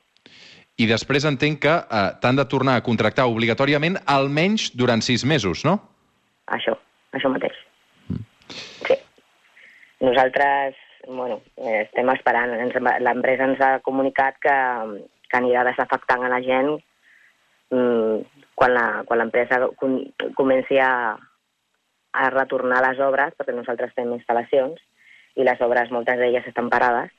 I 0.75 0.87
després 0.91 1.27
entenc 1.29 1.61
que 1.63 1.75
eh, 1.75 2.07
t'han 2.23 2.41
de 2.41 2.47
tornar 2.51 2.79
a 2.79 2.85
contractar 2.87 3.29
obligatòriament 3.31 4.01
almenys 4.11 4.71
durant 4.75 5.05
sis 5.05 5.23
mesos, 5.29 5.63
no? 5.67 5.77
Això, 6.57 6.75
això 7.15 7.31
mateix. 7.31 7.55
Sí. 8.89 8.97
Nosaltres, 10.03 10.81
bueno, 11.09 11.41
eh, 11.57 11.85
estem 11.85 12.11
esperant. 12.15 12.55
L'empresa 13.05 13.49
ens 13.49 13.61
ha 13.61 13.79
comunicat 13.85 14.39
que, 14.43 14.57
que 15.29 15.39
anirà 15.39 15.65
desafectant 15.67 16.25
a 16.25 16.33
la 16.33 16.41
gent 16.45 16.73
mm, 17.75 18.45
quan 18.55 18.77
l'empresa 19.19 19.61
com, 19.81 19.99
comenci 20.39 20.79
a, 20.79 20.93
a 22.15 22.31
retornar 22.31 22.83
les 22.85 23.03
obres, 23.03 23.35
perquè 23.39 23.55
nosaltres 23.57 23.95
fem 23.97 24.13
instal·lacions, 24.17 24.81
i 25.35 25.47
les 25.47 25.61
obres, 25.67 25.91
moltes 25.91 26.21
d'elles 26.21 26.47
estan 26.47 26.71
parades, 26.71 27.11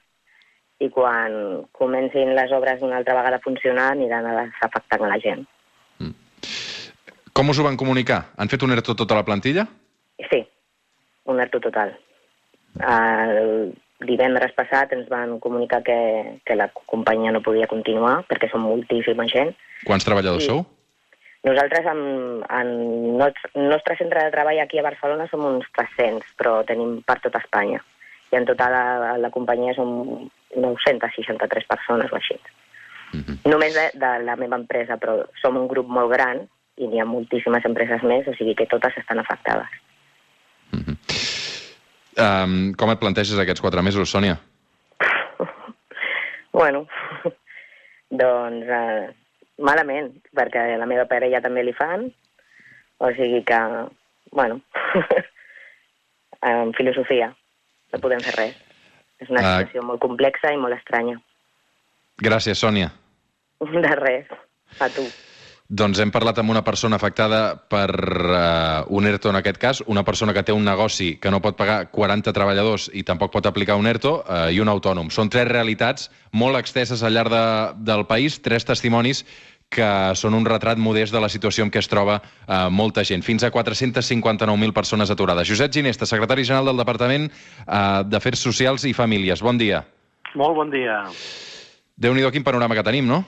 i 0.80 0.90
quan 0.92 1.66
comencin 1.76 2.34
les 2.36 2.52
obres 2.56 2.82
una 2.84 2.98
altra 3.00 3.16
vegada 3.16 3.40
a 3.40 3.44
funcionar 3.44 3.92
aniran 3.94 4.26
a 4.28 4.40
desafectant 4.42 5.06
a 5.06 5.12
la 5.12 5.20
gent. 5.24 5.46
Com 7.36 7.52
us 7.52 7.60
ho 7.60 7.66
van 7.66 7.76
comunicar? 7.76 8.22
Han 8.40 8.48
fet 8.48 8.64
un 8.64 8.72
ERTO 8.72 8.94
a 8.96 9.00
tota 9.02 9.16
la 9.18 9.26
plantilla? 9.28 9.66
Sí, 10.30 10.40
un 11.28 11.42
ERTO 11.44 11.60
total. 11.66 11.92
El 12.84 13.74
divendres 14.06 14.52
passat 14.56 14.92
ens 14.94 15.08
van 15.10 15.38
comunicar 15.40 15.82
que, 15.84 15.98
que 16.46 16.56
la 16.56 16.68
companyia 16.76 17.32
no 17.32 17.44
podia 17.44 17.70
continuar 17.72 18.24
perquè 18.30 18.50
som 18.52 18.66
moltíssima 18.68 19.28
gent. 19.32 19.54
Quants 19.88 20.08
treballadors 20.08 20.48
sou? 20.50 20.66
Nosaltres, 21.46 21.86
en, 21.86 22.00
en 22.50 22.70
nostre, 23.20 23.52
nostre 23.70 23.96
centre 24.00 24.24
de 24.26 24.34
treball 24.34 24.60
aquí 24.64 24.80
a 24.82 24.88
Barcelona 24.88 25.28
som 25.30 25.46
uns 25.46 25.68
300, 25.78 26.34
però 26.40 26.58
tenim 26.66 26.98
per 27.06 27.20
tot 27.22 27.38
Espanya. 27.38 27.84
I 28.34 28.40
en 28.40 28.48
total 28.50 28.74
a 28.74 29.14
la 29.22 29.30
companyia 29.30 29.76
som 29.78 29.92
963 30.58 31.68
persones 31.70 32.12
o 32.12 32.18
així. 32.18 32.40
Mhm. 33.14 33.38
Només 33.46 33.78
de, 33.78 33.92
de 33.94 34.12
la 34.26 34.36
meva 34.36 34.58
empresa, 34.58 34.98
però 34.98 35.20
som 35.42 35.60
un 35.62 35.70
grup 35.70 35.88
molt 35.88 36.12
gran 36.12 36.48
i 36.82 36.90
n'hi 36.90 37.00
ha 37.00 37.06
moltíssimes 37.08 37.64
empreses 37.70 38.04
més, 38.04 38.26
o 38.28 38.34
sigui 38.36 38.56
que 38.58 38.68
totes 38.68 38.98
estan 39.00 39.22
afectades. 39.22 39.70
Um, 42.16 42.74
com 42.80 42.92
et 42.94 43.00
planteges 43.02 43.40
aquests 43.42 43.62
quatre 43.64 43.82
mesos, 43.84 44.08
Sònia? 44.12 44.38
Bueno, 46.56 46.86
doncs 48.16 48.70
eh, 48.72 49.10
malament, 49.60 50.14
perquè 50.36 50.62
a 50.76 50.78
la 50.80 50.88
meva 50.88 51.04
parella 51.10 51.42
també 51.44 51.66
li 51.68 51.74
fan, 51.76 52.06
o 53.04 53.10
sigui 53.18 53.42
que, 53.44 53.60
bueno, 54.32 54.62
en 56.52 56.72
filosofia, 56.78 57.28
no 57.92 58.00
podem 58.00 58.24
fer 58.24 58.38
res. 58.40 58.56
És 59.20 59.30
una 59.32 59.42
Ah. 59.44 59.58
situació 59.60 59.84
molt 59.84 60.00
complexa 60.04 60.52
i 60.52 60.58
molt 60.60 60.76
estranya. 60.76 61.20
Gràcies, 62.24 62.60
Sònia. 62.64 62.90
De 63.60 63.96
res, 64.00 64.28
a 64.80 64.88
tu. 64.92 65.04
Doncs 65.66 65.98
hem 65.98 66.12
parlat 66.14 66.38
amb 66.38 66.52
una 66.54 66.62
persona 66.62 67.00
afectada 67.00 67.56
per 67.58 67.90
uh, 67.90 68.86
un 68.94 69.08
ERTO 69.10 69.32
en 69.32 69.40
aquest 69.40 69.58
cas, 69.58 69.80
una 69.90 70.04
persona 70.06 70.34
que 70.34 70.44
té 70.46 70.54
un 70.54 70.62
negoci 70.62 71.16
que 71.18 71.32
no 71.34 71.40
pot 71.42 71.58
pagar 71.58 71.88
40 71.90 72.34
treballadors 72.38 72.92
i 72.94 73.02
tampoc 73.02 73.32
pot 73.34 73.48
aplicar 73.50 73.74
un 73.82 73.90
ERTO, 73.90 74.12
uh, 74.22 74.52
i 74.54 74.62
un 74.62 74.70
autònom. 74.70 75.10
Són 75.10 75.32
tres 75.34 75.48
realitats 75.50 76.12
molt 76.38 76.60
exteses 76.60 77.02
al 77.02 77.18
llarg 77.18 77.34
de, 77.34 77.46
del 77.82 78.06
país, 78.06 78.38
tres 78.46 78.68
testimonis 78.70 79.24
que 79.74 79.88
són 80.14 80.38
un 80.38 80.46
retrat 80.46 80.78
modest 80.78 81.16
de 81.16 81.24
la 81.24 81.32
situació 81.34 81.66
en 81.66 81.74
què 81.74 81.82
es 81.82 81.90
troba 81.90 82.20
uh, 82.22 82.70
molta 82.70 83.02
gent. 83.02 83.26
Fins 83.26 83.42
a 83.42 83.50
459.000 83.50 84.70
persones 84.72 85.10
aturades. 85.10 85.50
Josep 85.50 85.74
Ginesta, 85.74 86.06
secretari 86.06 86.46
general 86.46 86.70
del 86.70 86.84
Departament 86.84 87.26
uh, 87.32 88.06
d'Afers 88.06 88.46
Socials 88.52 88.86
i 88.86 88.94
Famílies. 88.94 89.42
Bon 89.42 89.58
dia. 89.58 89.82
Molt 90.38 90.62
bon 90.62 90.70
dia. 90.70 91.02
Déu-n'hi-do 91.98 92.30
quin 92.30 92.46
panorama 92.46 92.78
que 92.78 92.86
tenim, 92.86 93.10
no? 93.10 93.24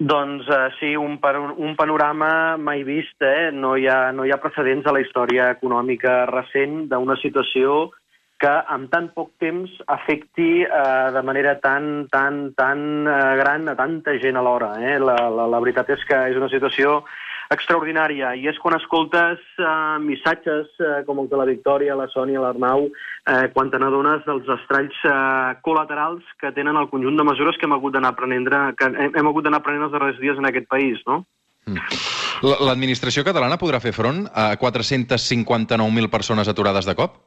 Doncs 0.00 0.46
uh, 0.48 0.70
sí, 0.78 0.94
un, 0.96 1.18
un 1.60 1.74
panorama 1.76 2.56
mai 2.56 2.84
vist. 2.84 3.20
Eh? 3.20 3.50
No, 3.52 3.74
hi 3.76 3.84
ha, 3.86 4.12
no 4.16 4.24
hi 4.24 4.32
ha 4.32 4.40
precedents 4.40 4.86
a 4.88 4.94
la 4.96 5.02
història 5.04 5.50
econòmica 5.52 6.24
recent 6.30 6.86
d'una 6.88 7.18
situació 7.20 7.90
que 8.40 8.52
en 8.72 8.86
tan 8.88 9.10
poc 9.12 9.34
temps 9.36 9.74
afecti 9.92 10.64
uh, 10.64 11.12
de 11.12 11.20
manera 11.20 11.58
tan, 11.60 12.06
tan, 12.08 12.54
tan 12.56 13.04
uh, 13.04 13.36
gran 13.36 13.68
a 13.68 13.76
tanta 13.76 14.16
gent 14.22 14.40
alhora. 14.40 14.72
Eh? 14.80 14.96
La, 14.96 15.18
la, 15.28 15.44
la 15.52 15.60
veritat 15.60 15.92
és 15.92 16.06
que 16.08 16.22
és 16.32 16.40
una 16.40 16.48
situació 16.48 17.02
extraordinària 17.50 18.34
i 18.38 18.44
és 18.46 18.58
quan 18.62 18.76
escoltes 18.76 19.40
uh, 19.58 19.98
missatges 20.02 20.68
uh, 20.78 21.00
com 21.06 21.18
el 21.22 21.28
de 21.32 21.40
la 21.40 21.46
Victòria, 21.48 21.96
la 21.98 22.06
Sònia, 22.12 22.40
l'Arnau, 22.44 22.86
eh, 23.26 23.48
quan 23.54 23.72
te 23.72 23.80
n'adones 23.82 24.22
dels 24.26 24.46
estralls 24.54 25.00
eh, 25.02 25.56
col·laterals 25.66 26.22
que 26.40 26.52
tenen 26.56 26.78
el 26.78 26.88
conjunt 26.92 27.18
de 27.18 27.26
mesures 27.26 27.58
que 27.58 27.66
hem 27.66 27.74
hagut 27.74 27.96
d'anar 27.96 28.14
prenent, 28.18 28.46
que 28.78 28.86
hem, 28.86 29.10
hem 29.18 29.30
hagut 29.32 29.44
d'anar 29.48 29.62
prenent 29.66 29.88
els 29.88 29.92
darrers 29.96 30.20
dies 30.22 30.38
en 30.38 30.46
aquest 30.46 30.70
país, 30.70 31.02
no? 31.10 31.24
L- 31.70 32.60
L'administració 32.68 33.26
catalana 33.26 33.58
podrà 33.60 33.82
fer 33.82 33.92
front 33.92 34.24
a 34.30 34.52
459.000 34.60 36.08
persones 36.10 36.48
aturades 36.48 36.86
de 36.88 36.94
cop? 36.98 37.18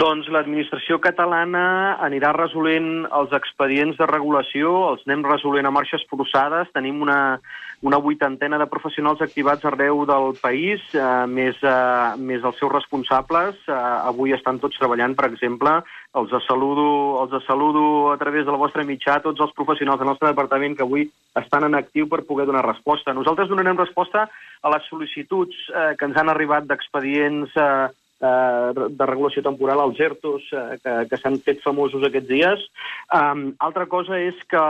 Doncs 0.00 0.30
l'administració 0.32 0.96
catalana 0.98 1.98
anirà 2.02 2.30
resolent 2.32 3.04
els 3.12 3.34
expedients 3.36 3.98
de 4.00 4.06
regulació, 4.08 4.70
els 4.94 5.04
anem 5.06 5.22
resolent 5.28 5.68
a 5.68 5.72
marxes 5.74 6.02
forçades, 6.08 6.70
tenim 6.72 7.02
una, 7.04 7.38
una 7.84 7.98
vuitantena 7.98 8.56
de 8.56 8.66
professionals 8.66 9.20
activats 9.20 9.64
arreu 9.68 10.06
del 10.08 10.38
país, 10.40 10.80
eh, 10.96 11.26
més, 11.28 11.56
eh, 11.60 12.16
més 12.16 12.42
els 12.42 12.56
seus 12.56 12.72
responsables. 12.72 13.58
Eh, 13.68 13.72
avui 14.10 14.32
estan 14.32 14.58
tots 14.58 14.78
treballant, 14.80 15.14
per 15.14 15.28
exemple, 15.28 15.82
els 16.16 16.32
saludo, 16.46 17.20
els 17.24 17.44
saludo 17.44 18.12
a 18.12 18.16
través 18.16 18.46
del 18.46 18.56
vostre 18.56 18.86
mitjà, 18.88 19.20
tots 19.20 19.40
els 19.40 19.52
professionals 19.52 19.98
del 20.00 20.08
nostre 20.08 20.28
departament 20.32 20.76
que 20.76 20.82
avui 20.82 21.10
estan 21.36 21.64
en 21.64 21.74
actiu 21.74 22.08
per 22.08 22.24
poder 22.24 22.46
donar 22.46 22.64
resposta. 22.64 23.12
Nosaltres 23.12 23.48
donarem 23.48 23.76
resposta 23.76 24.30
a 24.62 24.70
les 24.70 24.88
sol·licituds 24.88 25.54
eh, 25.68 25.94
que 25.98 26.08
ens 26.08 26.16
han 26.16 26.32
arribat 26.32 26.64
d'expedients 26.64 27.52
eh, 27.54 27.88
eh, 28.24 28.88
de 28.88 29.06
regulació 29.12 29.42
temporal, 29.42 29.84
els 29.84 30.00
ERTOs, 30.00 30.52
eh, 30.52 30.78
que, 30.80 31.00
que 31.10 31.20
s'han 31.20 31.36
fet 31.44 31.60
famosos 31.60 32.04
aquests 32.08 32.32
dies. 32.32 32.68
Um, 33.12 33.50
altra 33.60 33.84
cosa 33.84 34.16
és 34.16 34.38
que 34.48 34.68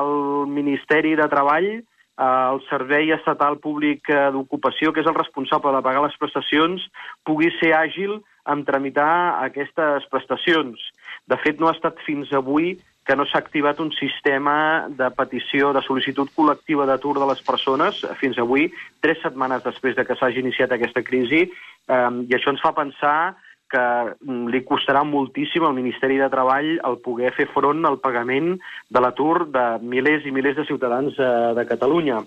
el 0.00 0.50
Ministeri 0.50 1.14
de 1.14 1.28
Treball, 1.30 1.68
eh, 1.76 1.84
el 2.16 2.62
Servei 2.70 3.12
Estatal 3.12 3.58
Públic 3.60 4.08
eh, 4.08 4.30
d'Ocupació, 4.32 4.92
que 4.92 5.02
és 5.04 5.08
el 5.10 5.18
responsable 5.18 5.72
de 5.74 5.82
pagar 5.84 6.02
les 6.06 6.16
prestacions, 6.20 6.82
pugui 7.28 7.50
ser 7.60 7.74
àgil 7.76 8.18
en 8.48 8.64
tramitar 8.64 9.42
aquestes 9.44 10.06
prestacions. 10.12 10.80
De 11.28 11.36
fet, 11.42 11.60
no 11.60 11.68
ha 11.68 11.76
estat 11.76 12.00
fins 12.06 12.32
avui 12.32 12.76
que 13.06 13.14
no 13.14 13.26
s'ha 13.28 13.38
activat 13.38 13.78
un 13.78 13.92
sistema 13.94 14.88
de 14.90 15.08
petició 15.14 15.70
de 15.76 15.82
sol·licitud 15.86 16.32
col·lectiva 16.34 16.88
d'atur 16.88 17.14
de 17.20 17.28
les 17.30 17.42
persones 17.46 18.00
fins 18.18 18.38
avui, 18.42 18.66
tres 19.04 19.20
setmanes 19.22 19.62
després 19.62 19.94
de 19.94 20.04
que 20.06 20.16
s'hagi 20.18 20.42
iniciat 20.42 20.72
aquesta 20.74 21.04
crisi, 21.06 21.44
eh, 21.46 22.12
i 22.26 22.34
això 22.34 22.50
ens 22.50 22.64
fa 22.64 22.74
pensar 22.74 23.36
que 23.70 23.82
mm, 24.20 24.48
li 24.54 24.60
costarà 24.66 25.02
moltíssim 25.06 25.64
al 25.66 25.74
Ministeri 25.76 26.18
de 26.20 26.28
Treball 26.32 26.76
el 26.76 26.98
poder 27.04 27.32
fer 27.36 27.48
front 27.54 27.84
al 27.88 27.98
pagament 28.02 28.54
de 28.90 29.00
l'atur 29.02 29.46
de 29.52 29.64
milers 29.82 30.26
i 30.26 30.34
milers 30.34 30.56
de 30.60 30.66
ciutadans 30.68 31.16
eh, 31.18 31.32
de 31.58 31.66
Catalunya. 31.68 32.20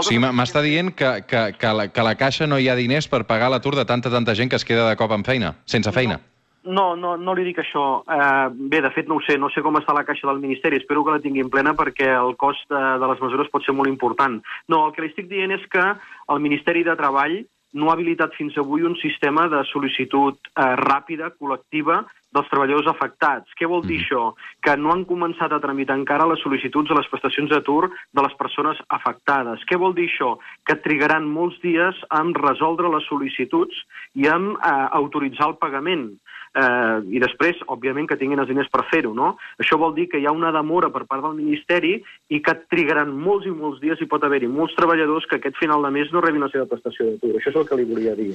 Sigui, 0.00 0.20
m- 0.22 0.32
m'està 0.36 0.62
dient 0.64 0.92
que, 0.96 1.12
que, 1.28 1.42
que, 1.58 1.74
la, 1.74 1.88
que 1.92 2.06
la 2.06 2.16
Caixa 2.16 2.46
no 2.46 2.58
hi 2.58 2.70
ha 2.70 2.78
diners 2.78 3.08
per 3.12 3.24
pagar 3.28 3.50
l'atur 3.52 3.74
de 3.76 3.84
tanta, 3.84 4.10
tanta 4.12 4.34
gent 4.34 4.50
que 4.50 4.56
es 4.60 4.64
queda 4.64 4.88
de 4.88 4.96
cop 4.96 5.12
amb 5.12 5.26
feina, 5.26 5.54
sense 5.66 5.92
feina. 5.92 6.20
No, 6.66 6.96
no, 6.98 7.12
no 7.14 7.30
li 7.38 7.44
dic 7.46 7.60
això. 7.62 7.82
Uh, 8.10 8.48
bé, 8.50 8.80
de 8.82 8.90
fet, 8.90 9.06
no 9.06 9.20
ho 9.20 9.22
sé. 9.22 9.36
No 9.38 9.46
sé 9.54 9.62
com 9.62 9.76
està 9.78 9.94
la 9.94 10.02
caixa 10.02 10.26
del 10.26 10.40
Ministeri. 10.42 10.80
Espero 10.80 11.04
que 11.06 11.12
la 11.14 11.20
tinguin 11.22 11.46
plena 11.46 11.76
perquè 11.78 12.08
el 12.10 12.34
cost 12.40 12.66
uh, 12.74 12.96
de 12.98 13.06
les 13.06 13.20
mesures 13.22 13.52
pot 13.52 13.62
ser 13.62 13.70
molt 13.78 13.86
important. 13.86 14.40
No, 14.66 14.80
el 14.88 14.96
que 14.96 15.04
li 15.04 15.12
estic 15.12 15.28
dient 15.30 15.54
és 15.54 15.62
que 15.70 15.84
el 15.84 16.42
Ministeri 16.42 16.82
de 16.82 16.96
Treball 16.98 17.36
no 17.76 17.90
ha 17.90 17.96
habilitat 17.96 18.34
fins 18.38 18.56
avui 18.60 18.86
un 18.88 18.96
sistema 19.02 19.46
de 19.52 19.60
sol·licitud 19.70 20.38
eh, 20.48 20.72
ràpida, 20.80 21.30
col·lectiva, 21.36 22.02
dels 22.36 22.50
treballadors 22.52 22.90
afectats. 22.92 23.56
Què 23.58 23.68
vol 23.70 23.84
dir 23.86 24.02
això? 24.02 24.28
Que 24.64 24.76
no 24.80 24.92
han 24.92 25.06
començat 25.08 25.52
a 25.52 25.60
tramitar 25.62 25.98
encara 25.98 26.28
les 26.30 26.42
sol·licituds 26.44 26.92
a 26.92 26.98
les 27.00 27.08
prestacions 27.12 27.50
d'atur 27.52 27.88
de 27.88 28.26
les 28.26 28.36
persones 28.40 28.80
afectades. 29.00 29.64
Què 29.68 29.80
vol 29.80 29.96
dir 29.96 30.08
això? 30.10 30.36
Que 30.68 30.78
trigaran 30.84 31.26
molts 31.26 31.58
dies 31.64 31.98
en 32.20 32.34
resoldre 32.36 32.92
les 32.92 33.08
sol·licituds 33.10 33.84
i 34.14 34.28
en 34.32 34.52
eh, 34.54 34.76
autoritzar 35.00 35.50
el 35.50 35.60
pagament. 35.62 36.10
Eh, 36.56 36.98
I 37.12 37.20
després, 37.20 37.58
òbviament, 37.68 38.06
que 38.08 38.16
tinguin 38.16 38.40
els 38.40 38.48
diners 38.48 38.70
per 38.72 38.86
fer-ho, 38.88 39.12
no? 39.16 39.34
Això 39.60 39.76
vol 39.76 39.92
dir 39.96 40.06
que 40.08 40.20
hi 40.22 40.24
ha 40.24 40.32
una 40.32 40.52
demora 40.54 40.88
per 40.94 41.04
part 41.04 41.20
del 41.26 41.36
Ministeri 41.36 41.98
i 42.32 42.40
que 42.40 42.54
trigaran 42.72 43.12
molts 43.12 43.44
i 43.44 43.52
molts 43.52 43.82
dies 43.82 44.00
i 44.00 44.08
pot 44.08 44.24
haver-hi 44.24 44.48
molts 44.48 44.76
treballadors 44.78 45.26
que 45.28 45.36
aquest 45.36 45.58
final 45.60 45.84
de 45.84 45.92
mes 45.92 46.08
no 46.14 46.22
rebin 46.24 46.46
la 46.46 46.48
seva 46.52 46.64
prestació 46.70 47.10
d'atur. 47.10 47.34
Això 47.36 47.52
és 47.52 47.58
el 47.60 47.66
que 47.68 47.76
li 47.76 47.84
volia 47.90 48.16
dir. 48.16 48.30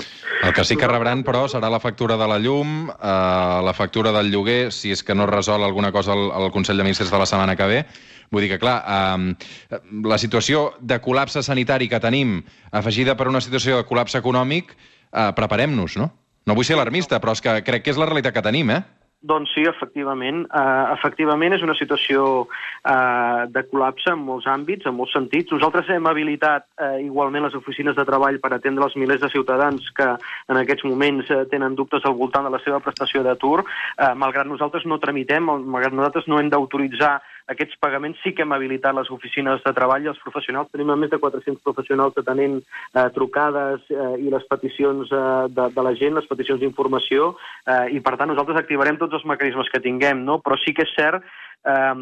El 0.45 0.53
que 0.53 0.65
sí 0.67 0.77
que 0.77 0.91
rebran, 0.91 1.25
però, 1.25 1.47
serà 1.49 1.71
la 1.73 1.81
factura 1.81 2.19
de 2.19 2.29
la 2.29 2.37
llum, 2.37 2.91
eh, 2.93 3.57
la 3.65 3.73
factura 3.73 3.90
del 3.91 4.31
lloguer, 4.31 4.71
si 4.71 4.91
és 4.91 5.03
que 5.03 5.15
no 5.15 5.23
es 5.23 5.29
resol 5.29 5.63
alguna 5.63 5.91
cosa 5.91 6.13
al, 6.13 6.31
al 6.31 6.51
Consell 6.51 6.77
de 6.77 6.83
Ministres 6.83 7.11
de 7.11 7.19
la 7.19 7.25
setmana 7.25 7.55
que 7.55 7.67
ve. 7.67 7.85
Vull 8.31 8.45
dir 8.45 8.49
que, 8.53 8.59
clar, 8.59 8.77
eh, 8.87 9.79
la 10.07 10.17
situació 10.17 10.73
de 10.79 11.01
col·lapse 11.03 11.43
sanitari 11.43 11.89
que 11.91 11.99
tenim, 11.99 12.39
afegida 12.71 13.17
per 13.17 13.27
una 13.27 13.41
situació 13.41 13.81
de 13.81 13.85
col·lapse 13.85 14.17
econòmic, 14.17 14.71
eh, 15.11 15.31
preparem-nos, 15.35 15.97
no? 15.99 16.11
No 16.45 16.55
vull 16.55 16.65
ser 16.65 16.77
alarmista, 16.79 17.19
però 17.19 17.35
és 17.35 17.41
que 17.43 17.59
crec 17.63 17.83
que 17.83 17.91
és 17.91 17.99
la 17.99 18.07
realitat 18.07 18.33
que 18.33 18.41
tenim, 18.41 18.71
eh? 18.71 18.81
Doncs 19.21 19.51
sí, 19.53 19.61
efectivament. 19.69 20.47
Uh, 20.49 20.95
efectivament 20.95 21.53
és 21.53 21.61
una 21.61 21.75
situació 21.77 22.23
uh, 22.41 23.43
de 23.53 23.61
col·lapse 23.69 24.09
en 24.09 24.23
molts 24.25 24.47
àmbits, 24.49 24.87
en 24.89 24.95
molts 24.97 25.13
sentits. 25.13 25.53
Nosaltres 25.53 25.91
hem 25.93 26.09
habilitat 26.09 26.65
uh, 26.81 26.95
igualment 27.03 27.45
les 27.45 27.57
oficines 27.59 27.93
de 27.97 28.05
treball 28.07 28.39
per 28.41 28.49
atendre 28.55 28.87
els 28.87 28.97
milers 28.97 29.21
de 29.21 29.29
ciutadans 29.29 29.91
que 29.93 30.07
en 30.09 30.61
aquests 30.63 30.87
moments 30.89 31.29
uh, 31.29 31.43
tenen 31.53 31.77
dubtes 31.77 32.07
al 32.09 32.17
voltant 32.17 32.49
de 32.49 32.53
la 32.55 32.61
seva 32.65 32.81
prestació 32.81 33.21
d'atur. 33.21 33.59
Uh, 33.61 34.15
malgrat 34.17 34.49
nosaltres 34.49 34.89
no 34.89 34.97
tramitem, 35.03 35.53
malgrat 35.69 35.93
nosaltres 35.93 36.25
no 36.25 36.41
hem 36.41 36.49
d'autoritzar 36.49 37.19
aquests 37.51 37.77
pagaments 37.83 38.19
sí 38.23 38.33
que 38.35 38.45
hem 38.45 38.55
habilitat 38.55 38.95
les 38.97 39.11
oficines 39.13 39.61
de 39.65 39.73
treball 39.75 40.05
i 40.05 40.11
els 40.11 40.21
professionals. 40.23 40.71
Tenim 40.71 40.93
més 40.95 41.11
de 41.11 41.19
400 41.21 41.61
professionals 41.65 42.17
atenent 42.17 42.59
eh, 42.61 43.07
trucades 43.15 43.85
eh, 43.91 44.09
i 44.23 44.33
les 44.33 44.47
peticions 44.49 45.11
eh, 45.11 45.21
de, 45.51 45.69
de 45.75 45.85
la 45.87 45.93
gent, 45.99 46.17
les 46.17 46.29
peticions 46.29 46.61
d'informació, 46.61 47.33
eh, 47.67 47.95
i 47.97 48.03
per 48.03 48.17
tant 48.17 48.31
nosaltres 48.31 48.61
activarem 48.61 48.99
tots 49.01 49.19
els 49.19 49.27
mecanismes 49.29 49.71
que 49.71 49.83
tinguem, 49.83 50.25
no? 50.27 50.39
però 50.43 50.59
sí 50.63 50.75
que 50.75 50.87
és 50.87 50.93
cert 50.97 51.23
eh, 51.23 51.95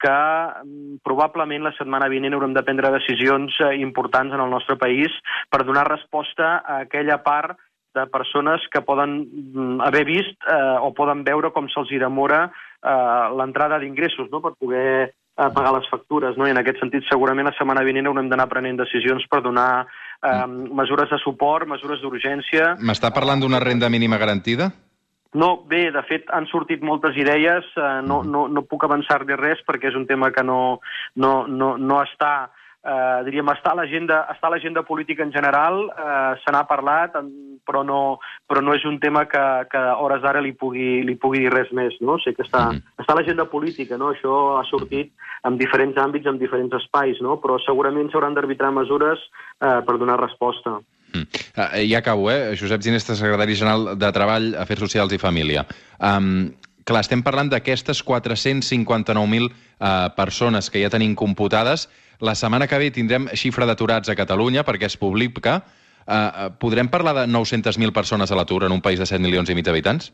que 0.00 0.16
mm, 0.64 0.98
probablement 1.06 1.64
la 1.66 1.74
setmana 1.78 2.10
vinent 2.12 2.36
haurem 2.36 2.56
de 2.56 2.64
prendre 2.66 2.92
decisions 2.94 3.56
eh, 3.60 3.76
importants 3.80 4.34
en 4.34 4.42
el 4.42 4.50
nostre 4.50 4.76
país 4.76 5.12
per 5.50 5.64
donar 5.64 5.88
resposta 5.88 6.58
a 6.58 6.82
aquella 6.84 7.22
part 7.22 7.56
de 7.96 8.06
persones 8.12 8.60
que 8.72 8.84
poden 8.84 9.18
mm, 9.24 9.80
haver 9.80 10.04
vist 10.04 10.36
eh, 10.44 10.76
o 10.84 10.92
poden 10.94 11.24
veure 11.24 11.52
com 11.54 11.68
se'ls 11.72 11.94
demora 12.00 12.46
eh, 12.86 13.28
l'entrada 13.36 13.78
d'ingressos 13.82 14.30
no? 14.30 14.40
per 14.44 14.54
poder 14.58 14.88
eh, 15.10 15.50
pagar 15.52 15.74
les 15.76 15.88
factures. 15.90 16.36
No? 16.38 16.46
I 16.46 16.54
en 16.54 16.62
aquest 16.62 16.80
sentit, 16.82 17.04
segurament 17.10 17.48
la 17.50 17.54
setmana 17.58 17.84
vinent 17.86 18.06
haurem 18.06 18.30
d'anar 18.30 18.48
prenent 18.52 18.78
decisions 18.80 19.26
per 19.30 19.42
donar 19.44 19.86
eh, 19.86 20.46
mesures 20.46 21.10
de 21.12 21.20
suport, 21.24 21.68
mesures 21.68 22.02
d'urgència. 22.02 22.74
M'està 22.80 23.12
parlant 23.14 23.42
d'una 23.42 23.60
renda 23.62 23.90
mínima 23.92 24.18
garantida? 24.22 24.70
No, 25.36 25.50
bé, 25.68 25.90
de 25.92 26.00
fet, 26.08 26.30
han 26.32 26.46
sortit 26.48 26.80
moltes 26.86 27.16
idees, 27.18 27.66
eh, 27.76 27.88
no, 28.06 28.22
no, 28.24 28.46
no 28.48 28.62
puc 28.64 28.86
avançar-li 28.86 29.36
res 29.36 29.60
perquè 29.66 29.90
és 29.90 29.98
un 29.98 30.06
tema 30.08 30.30
que 30.32 30.44
no, 30.46 30.78
no, 31.20 31.32
no, 31.50 31.74
no 31.76 31.98
està 32.00 32.48
eh, 32.86 33.24
diríem, 33.26 33.50
està 33.52 33.74
a 33.74 33.80
l'agenda 33.80 34.22
està 34.32 34.48
a 34.48 34.54
l'agenda 34.54 34.84
política 34.86 35.26
en 35.26 35.34
general, 35.34 35.82
eh, 35.90 36.32
se 36.44 36.54
n'ha 36.54 36.64
parlat, 36.70 37.18
en- 37.20 37.55
però 37.66 37.82
no, 37.84 38.18
però 38.48 38.62
no 38.62 38.74
és 38.74 38.84
un 38.86 39.00
tema 39.02 39.26
que, 39.26 39.42
que 39.70 39.78
a 39.78 39.96
hores 39.98 40.22
d'ara 40.22 40.40
li, 40.40 40.52
pugui, 40.56 41.02
li 41.04 41.16
pugui 41.20 41.42
dir 41.44 41.52
res 41.52 41.72
més. 41.76 41.96
No? 42.00 42.14
O 42.16 42.22
sigui 42.22 42.36
que 42.36 42.46
està, 42.46 42.70
Mhm. 42.72 42.82
està 43.02 43.12
a 43.12 43.16
l'agenda 43.20 43.44
política, 43.50 43.98
no? 43.98 44.12
això 44.14 44.60
ha 44.60 44.64
sortit 44.70 45.12
en 45.44 45.58
diferents 45.58 45.96
àmbits, 45.96 46.26
en 46.26 46.38
diferents 46.38 46.72
espais, 46.74 47.20
no? 47.20 47.40
però 47.42 47.58
segurament 47.64 48.10
s'hauran 48.10 48.34
d'arbitrar 48.34 48.72
mesures 48.72 49.18
eh, 49.60 49.80
per 49.86 49.98
donar 49.98 50.20
resposta. 50.20 50.78
Mm. 51.14 51.26
Uh, 51.56 51.82
ja 51.88 51.98
acabo, 51.98 52.30
eh? 52.30 52.56
Josep 52.58 52.82
Ginesta, 52.82 53.14
secretari 53.14 53.54
general 53.54 53.96
de 53.98 54.12
Treball, 54.12 54.54
Afers 54.58 54.80
Socials 54.80 55.12
i 55.12 55.18
Família. 55.18 55.64
Um, 56.00 56.50
clar, 56.84 57.00
estem 57.00 57.22
parlant 57.22 57.48
d'aquestes 57.48 58.02
459.000 58.04 59.48
uh, 59.48 60.10
persones 60.16 60.70
que 60.70 60.82
ja 60.82 60.90
tenim 60.90 61.14
computades. 61.14 61.88
La 62.20 62.34
setmana 62.34 62.66
que 62.66 62.78
ve 62.80 62.90
tindrem 62.90 63.28
xifra 63.34 63.66
d'aturats 63.68 64.08
a 64.08 64.16
Catalunya 64.16 64.64
perquè 64.64 64.88
es 64.90 64.96
publica. 64.96 65.62
Uh, 66.06 66.54
podrem 66.62 66.86
parlar 66.86 67.14
de 67.14 67.26
900.000 67.26 67.92
persones 67.92 68.30
a 68.30 68.38
l'atur 68.38 68.64
en 68.64 68.72
un 68.72 68.80
país 68.80 69.02
de 69.02 69.06
7 69.06 69.18
milions 69.22 69.50
i 69.50 69.58
mig 69.58 69.66
d'habitants? 69.66 70.12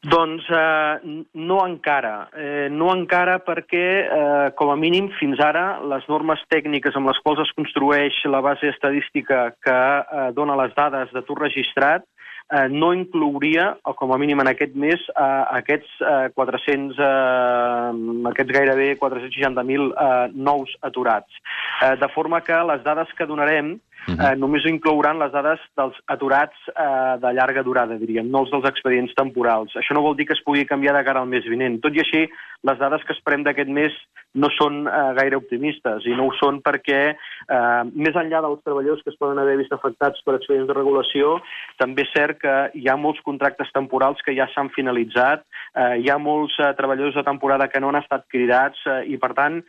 Doncs 0.00 0.46
eh, 0.48 1.24
no 1.36 1.58
encara. 1.66 2.30
Eh, 2.32 2.68
no 2.72 2.88
encara 2.94 3.34
perquè, 3.44 3.88
eh, 4.00 4.46
com 4.56 4.70
a 4.72 4.76
mínim, 4.80 5.10
fins 5.18 5.42
ara, 5.44 5.74
les 5.92 6.06
normes 6.08 6.40
tècniques 6.48 6.96
amb 6.96 7.10
les 7.10 7.20
quals 7.20 7.42
es 7.44 7.52
construeix 7.52 8.16
la 8.32 8.40
base 8.40 8.70
estadística 8.72 9.50
que 9.60 9.76
eh, 9.76 10.30
dona 10.32 10.56
les 10.62 10.72
dades 10.78 11.12
d'atur 11.12 11.36
registrat 11.42 12.08
eh, 12.50 12.68
no 12.72 12.94
inclouria, 12.94 13.76
o 13.84 13.94
com 13.94 14.12
a 14.12 14.18
mínim 14.18 14.40
en 14.40 14.50
aquest 14.50 14.74
mes, 14.74 15.04
eh, 15.12 15.44
aquests 15.60 16.00
eh, 16.00 16.30
400, 16.34 16.96
eh, 16.96 18.24
aquests 18.32 18.56
gairebé 18.56 18.94
460.000 18.98 19.92
eh, 19.92 20.32
nous 20.34 20.74
aturats. 20.80 21.40
Eh, 21.82 21.96
de 22.00 22.08
forma 22.14 22.40
que 22.40 22.56
les 22.72 22.82
dades 22.88 23.12
que 23.18 23.28
donarem 23.28 23.76
eh, 24.08 24.34
només 24.40 24.66
inclouran 24.70 25.20
les 25.20 25.32
dades 25.32 25.62
dels 25.78 25.96
aturats 26.12 26.68
eh, 26.72 27.16
de 27.22 27.34
llarga 27.36 27.64
durada, 27.66 27.98
diríem, 28.00 28.30
no 28.30 28.44
els 28.44 28.52
dels 28.54 28.68
expedients 28.70 29.14
temporals. 29.18 29.74
Això 29.76 29.96
no 29.96 30.04
vol 30.06 30.16
dir 30.16 30.28
que 30.28 30.36
es 30.36 30.44
pugui 30.46 30.66
canviar 30.68 30.96
de 30.96 31.04
cara 31.06 31.20
al 31.20 31.30
mes 31.30 31.46
vinent. 31.48 31.80
Tot 31.84 31.96
i 31.96 32.04
així, 32.04 32.26
les 32.68 32.80
dades 32.80 33.04
que 33.06 33.16
esperem 33.16 33.44
d'aquest 33.46 33.70
mes 33.72 33.94
no 34.38 34.50
són 34.54 34.84
eh, 34.86 34.98
gaire 35.18 35.38
optimistes, 35.40 36.04
i 36.06 36.14
no 36.14 36.28
ho 36.28 36.34
són 36.38 36.60
perquè, 36.62 37.00
eh, 37.16 37.82
més 37.90 38.16
enllà 38.18 38.42
dels 38.44 38.62
treballadors 38.66 39.02
que 39.02 39.10
es 39.10 39.18
poden 39.18 39.40
haver 39.42 39.56
vist 39.58 39.72
afectats 39.74 40.22
per 40.26 40.36
expedients 40.36 40.68
de 40.70 40.76
regulació, 40.76 41.38
també 41.82 42.06
és 42.06 42.12
cert 42.14 42.38
que 42.42 42.56
hi 42.78 42.86
ha 42.88 42.98
molts 43.00 43.22
contractes 43.26 43.72
temporals 43.74 44.22
que 44.26 44.36
ja 44.36 44.46
s'han 44.54 44.70
finalitzat, 44.76 45.42
eh, 45.74 45.96
hi 46.04 46.10
ha 46.10 46.18
molts 46.22 46.54
eh, 46.60 46.70
treballadors 46.78 47.18
de 47.18 47.26
temporada 47.26 47.68
que 47.68 47.82
no 47.82 47.90
han 47.90 48.02
estat 48.02 48.28
cridats, 48.30 48.78
eh, 48.86 49.02
i 49.10 49.18
per 49.18 49.32
tant, 49.34 49.62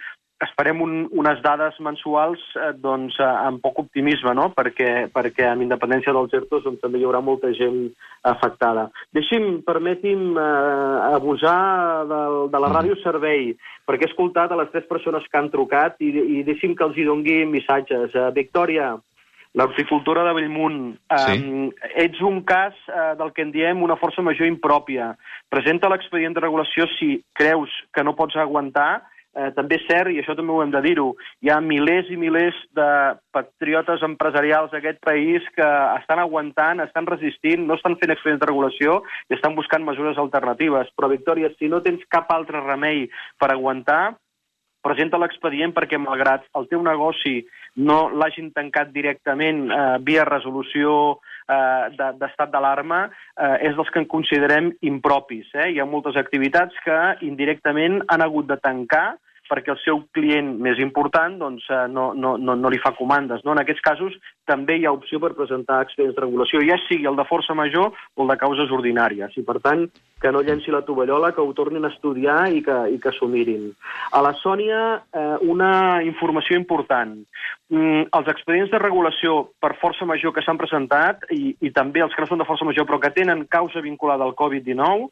esperem 0.45 0.82
un, 0.82 0.93
unes 1.12 1.41
dades 1.43 1.77
mensuals 1.84 2.41
eh, 2.58 2.71
doncs, 2.82 3.17
eh, 3.19 3.27
amb 3.47 3.62
poc 3.63 3.84
optimisme, 3.84 4.34
no? 4.38 4.49
perquè, 4.58 5.08
perquè 5.13 5.47
amb 5.51 5.65
independència 5.65 6.13
dels 6.15 6.34
ERTOs 6.41 6.65
doncs, 6.65 6.82
també 6.82 7.01
hi 7.01 7.06
haurà 7.06 7.21
molta 7.23 7.51
gent 7.58 7.84
afectada. 8.27 8.88
Deixi'm, 9.15 9.62
permeti'm 9.67 10.25
eh, 10.34 11.13
abusar 11.17 11.60
de, 12.10 12.23
de 12.54 12.63
la 12.63 12.73
ràdio 12.73 12.97
servei, 13.04 13.54
perquè 13.88 14.08
he 14.08 14.12
escoltat 14.12 14.51
a 14.51 14.60
les 14.60 14.73
tres 14.73 14.89
persones 14.89 15.27
que 15.30 15.39
han 15.39 15.51
trucat 15.54 16.01
i, 16.01 16.12
i 16.39 16.43
deixi'm 16.47 16.75
que 16.77 16.88
els 16.89 16.97
hi 16.97 17.08
dongui 17.08 17.43
missatges. 17.49 18.15
Eh, 18.15 18.27
Victòria, 18.38 18.95
l'horticultora 19.54 20.23
de 20.23 20.34
Bellmunt, 20.34 20.82
Sí. 21.21 21.69
ets 21.99 22.21
un 22.23 22.41
cas 22.47 22.73
eh, 22.88 23.15
del 23.19 23.34
que 23.36 23.43
en 23.43 23.51
diem 23.51 23.84
una 23.84 23.97
força 23.99 24.23
major 24.23 24.47
impròpia. 24.47 25.12
Presenta 25.51 25.89
l'expedient 25.91 26.34
de 26.34 26.45
regulació 26.45 26.88
si 26.97 27.19
creus 27.36 27.69
que 27.93 28.04
no 28.04 28.15
pots 28.15 28.38
aguantar 28.39 29.04
eh, 29.36 29.50
també 29.56 29.78
és 29.80 29.86
cert, 29.88 30.12
i 30.12 30.20
això 30.22 30.36
també 30.38 30.54
ho 30.54 30.62
hem 30.63 30.72
de 30.74 30.82
dir-ho, 30.86 31.08
hi 31.44 31.52
ha 31.52 31.60
milers 31.63 32.10
i 32.12 32.17
milers 32.20 32.58
de 32.78 32.88
patriotes 33.36 34.04
empresarials 34.08 34.72
d'aquest 34.74 35.00
país 35.06 35.46
que 35.56 35.70
estan 36.00 36.24
aguantant, 36.24 36.84
estan 36.84 37.08
resistint, 37.10 37.65
no 37.67 37.78
estan 37.80 37.98
fent 38.02 38.15
expedients 38.15 38.41
de 38.44 38.50
regulació 38.52 39.00
i 39.30 39.38
estan 39.38 39.56
buscant 39.56 39.86
mesures 39.88 40.20
alternatives. 40.22 40.91
Però, 40.96 41.12
Victòria, 41.12 41.52
si 41.58 41.72
no 41.72 41.84
tens 41.86 42.04
cap 42.12 42.32
altre 42.34 42.63
remei 42.65 43.08
per 43.39 43.52
aguantar, 43.54 44.04
presenta 44.82 45.20
l'expedient 45.22 45.74
perquè, 45.76 46.00
malgrat 46.02 46.48
el 46.58 46.67
teu 46.72 46.82
negoci 46.84 47.41
no 47.86 48.10
l'hagin 48.10 48.50
tancat 48.56 48.89
directament 48.91 49.67
eh, 49.70 49.98
via 50.04 50.26
resolució 50.28 51.22
eh, 51.56 51.90
de- 51.98 52.14
d'estat 52.22 52.52
d'alarma, 52.54 53.02
eh, 53.38 53.58
és 53.70 53.76
dels 53.76 53.90
que 53.90 54.00
en 54.00 54.08
considerem 54.08 54.72
impropis. 54.82 55.50
Eh? 55.54 55.72
Hi 55.74 55.80
ha 55.80 55.86
moltes 55.86 56.16
activitats 56.16 56.76
que 56.86 57.00
indirectament 57.28 58.02
han 58.08 58.22
hagut 58.22 58.48
de 58.48 58.58
tancar 58.58 59.18
perquè 59.52 59.74
el 59.74 59.82
seu 59.84 60.00
client 60.16 60.54
més 60.64 60.80
important 60.80 61.36
doncs, 61.42 61.66
eh, 61.70 61.88
no, 61.92 62.12
no, 62.16 62.38
no, 62.40 62.56
no 62.56 62.72
li 62.72 62.80
fa 62.80 62.94
comandes. 62.96 63.44
No? 63.44 63.52
En 63.56 63.62
aquests 63.62 63.84
casos 63.84 64.16
també 64.48 64.78
hi 64.80 64.88
ha 64.88 64.94
opció 64.96 65.20
per 65.20 65.34
presentar 65.36 65.82
expedients 65.84 66.16
de 66.16 66.24
regulació, 66.24 66.64
ja 66.68 66.80
sigui 66.88 67.10
el 67.10 67.20
de 67.20 67.28
força 67.28 67.56
major 67.58 67.92
o 67.92 68.24
el 68.24 68.32
de 68.32 68.40
causes 68.40 68.72
ordinàries. 68.72 69.36
I, 69.36 69.44
per 69.48 69.60
tant, 69.64 69.86
que 70.22 70.32
no 70.32 70.44
llenci 70.46 70.72
la 70.72 70.84
tovallola, 70.88 71.34
que 71.36 71.44
ho 71.44 71.52
tornin 71.58 71.86
a 71.86 71.92
estudiar 71.92 72.46
i 72.54 72.62
que, 72.64 72.78
i 72.96 73.00
que 73.02 73.14
s'ho 73.18 73.28
mirin. 73.32 73.72
A 74.16 74.22
la 74.24 74.34
Sònia, 74.40 74.82
eh, 75.12 75.36
una 75.52 75.72
informació 76.06 76.60
important. 76.60 77.18
Mm, 77.72 78.08
els 78.18 78.32
expedients 78.32 78.72
de 78.72 78.80
regulació 78.80 79.52
per 79.64 79.76
força 79.82 80.08
major 80.08 80.36
que 80.36 80.44
s'han 80.46 80.60
presentat, 80.62 81.28
i, 81.34 81.56
i 81.60 81.74
també 81.76 82.04
els 82.06 82.16
que 82.16 82.24
no 82.24 82.32
són 82.32 82.44
de 82.44 82.48
força 82.48 82.68
major 82.68 82.88
però 82.88 83.00
que 83.02 83.14
tenen 83.16 83.46
causa 83.52 83.84
vinculada 83.84 84.28
al 84.28 84.36
Covid-19, 84.40 85.08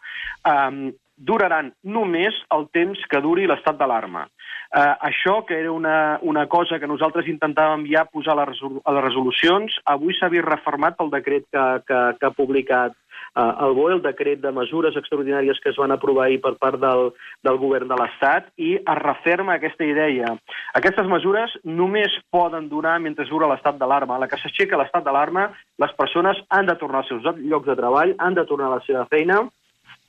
eh, 0.54 0.91
duraran 1.19 1.73
només 1.84 2.36
el 2.55 2.67
temps 2.71 2.99
que 3.12 3.19
duri 3.21 3.47
l'estat 3.47 3.77
d'alarma. 3.77 4.27
Eh, 4.69 4.95
això, 5.10 5.39
que 5.47 5.58
era 5.58 5.71
una, 5.73 6.19
una 6.21 6.45
cosa 6.47 6.79
que 6.79 6.88
nosaltres 6.88 7.27
intentàvem 7.27 7.88
ja 7.89 8.05
posar 8.05 8.36
a 8.36 8.39
les, 8.43 8.51
resolu- 8.53 8.82
a 8.86 8.93
les 8.95 9.03
resolucions, 9.03 9.79
avui 9.86 10.13
s'ha 10.13 10.29
vist 10.29 10.45
reformat 10.45 10.97
pel 10.97 11.10
decret 11.10 11.47
que, 11.51 11.67
que, 11.89 12.01
que 12.19 12.27
ha 12.27 12.36
publicat 12.38 12.93
eh, 12.93 13.65
el 13.65 13.73
BOE, 13.73 13.95
el 13.97 14.03
decret 14.05 14.43
de 14.43 14.53
mesures 14.53 14.95
extraordinàries 14.95 15.60
que 15.60 15.73
es 15.73 15.79
van 15.82 15.91
aprovar 15.91 16.27
ahir 16.27 16.39
per 16.45 16.53
part 16.62 16.77
del, 16.79 17.10
del 17.43 17.58
govern 17.58 17.89
de 17.89 17.97
l'Estat, 17.97 18.53
i 18.62 18.75
es 18.77 18.99
referma 19.01 19.58
aquesta 19.58 19.89
idea. 19.89 20.36
Aquestes 20.77 21.10
mesures 21.10 21.58
només 21.65 22.15
poden 22.29 22.69
durar 22.69 22.99
mentre 23.01 23.25
dura 23.25 23.49
l'estat 23.49 23.82
d'alarma. 23.82 24.21
La 24.21 24.29
que 24.29 24.38
s'aixeca 24.38 24.77
l'estat 24.77 25.03
d'alarma, 25.03 25.49
les 25.82 25.97
persones 25.97 26.38
han 26.49 26.69
de 26.69 26.77
tornar 26.77 27.01
als 27.01 27.10
seus 27.10 27.25
llocs 27.41 27.67
de 27.67 27.75
treball, 27.75 28.13
han 28.19 28.38
de 28.38 28.45
tornar 28.45 28.69
a 28.69 28.77
la 28.77 28.86
seva 28.86 29.08
feina, 29.10 29.47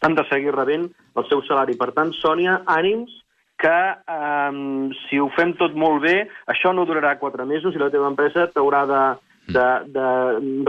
han 0.03 0.15
de 0.17 0.25
seguir 0.31 0.55
rebent 0.57 0.89
el 1.17 1.27
seu 1.29 1.43
salari. 1.49 1.77
Per 1.81 1.91
tant, 1.97 2.13
Sònia, 2.17 2.61
ànims, 2.67 3.13
que 3.61 3.79
eh, 4.17 4.53
si 5.05 5.21
ho 5.21 5.29
fem 5.37 5.55
tot 5.61 5.75
molt 5.77 6.03
bé, 6.07 6.17
això 6.49 6.73
no 6.73 6.87
durarà 6.89 7.19
quatre 7.21 7.45
mesos 7.45 7.77
i 7.77 7.83
la 7.83 7.91
teva 7.93 8.09
empresa 8.09 8.49
t'haurà 8.55 8.87
de, 8.89 9.03
de, 9.53 9.67
de 9.93 10.07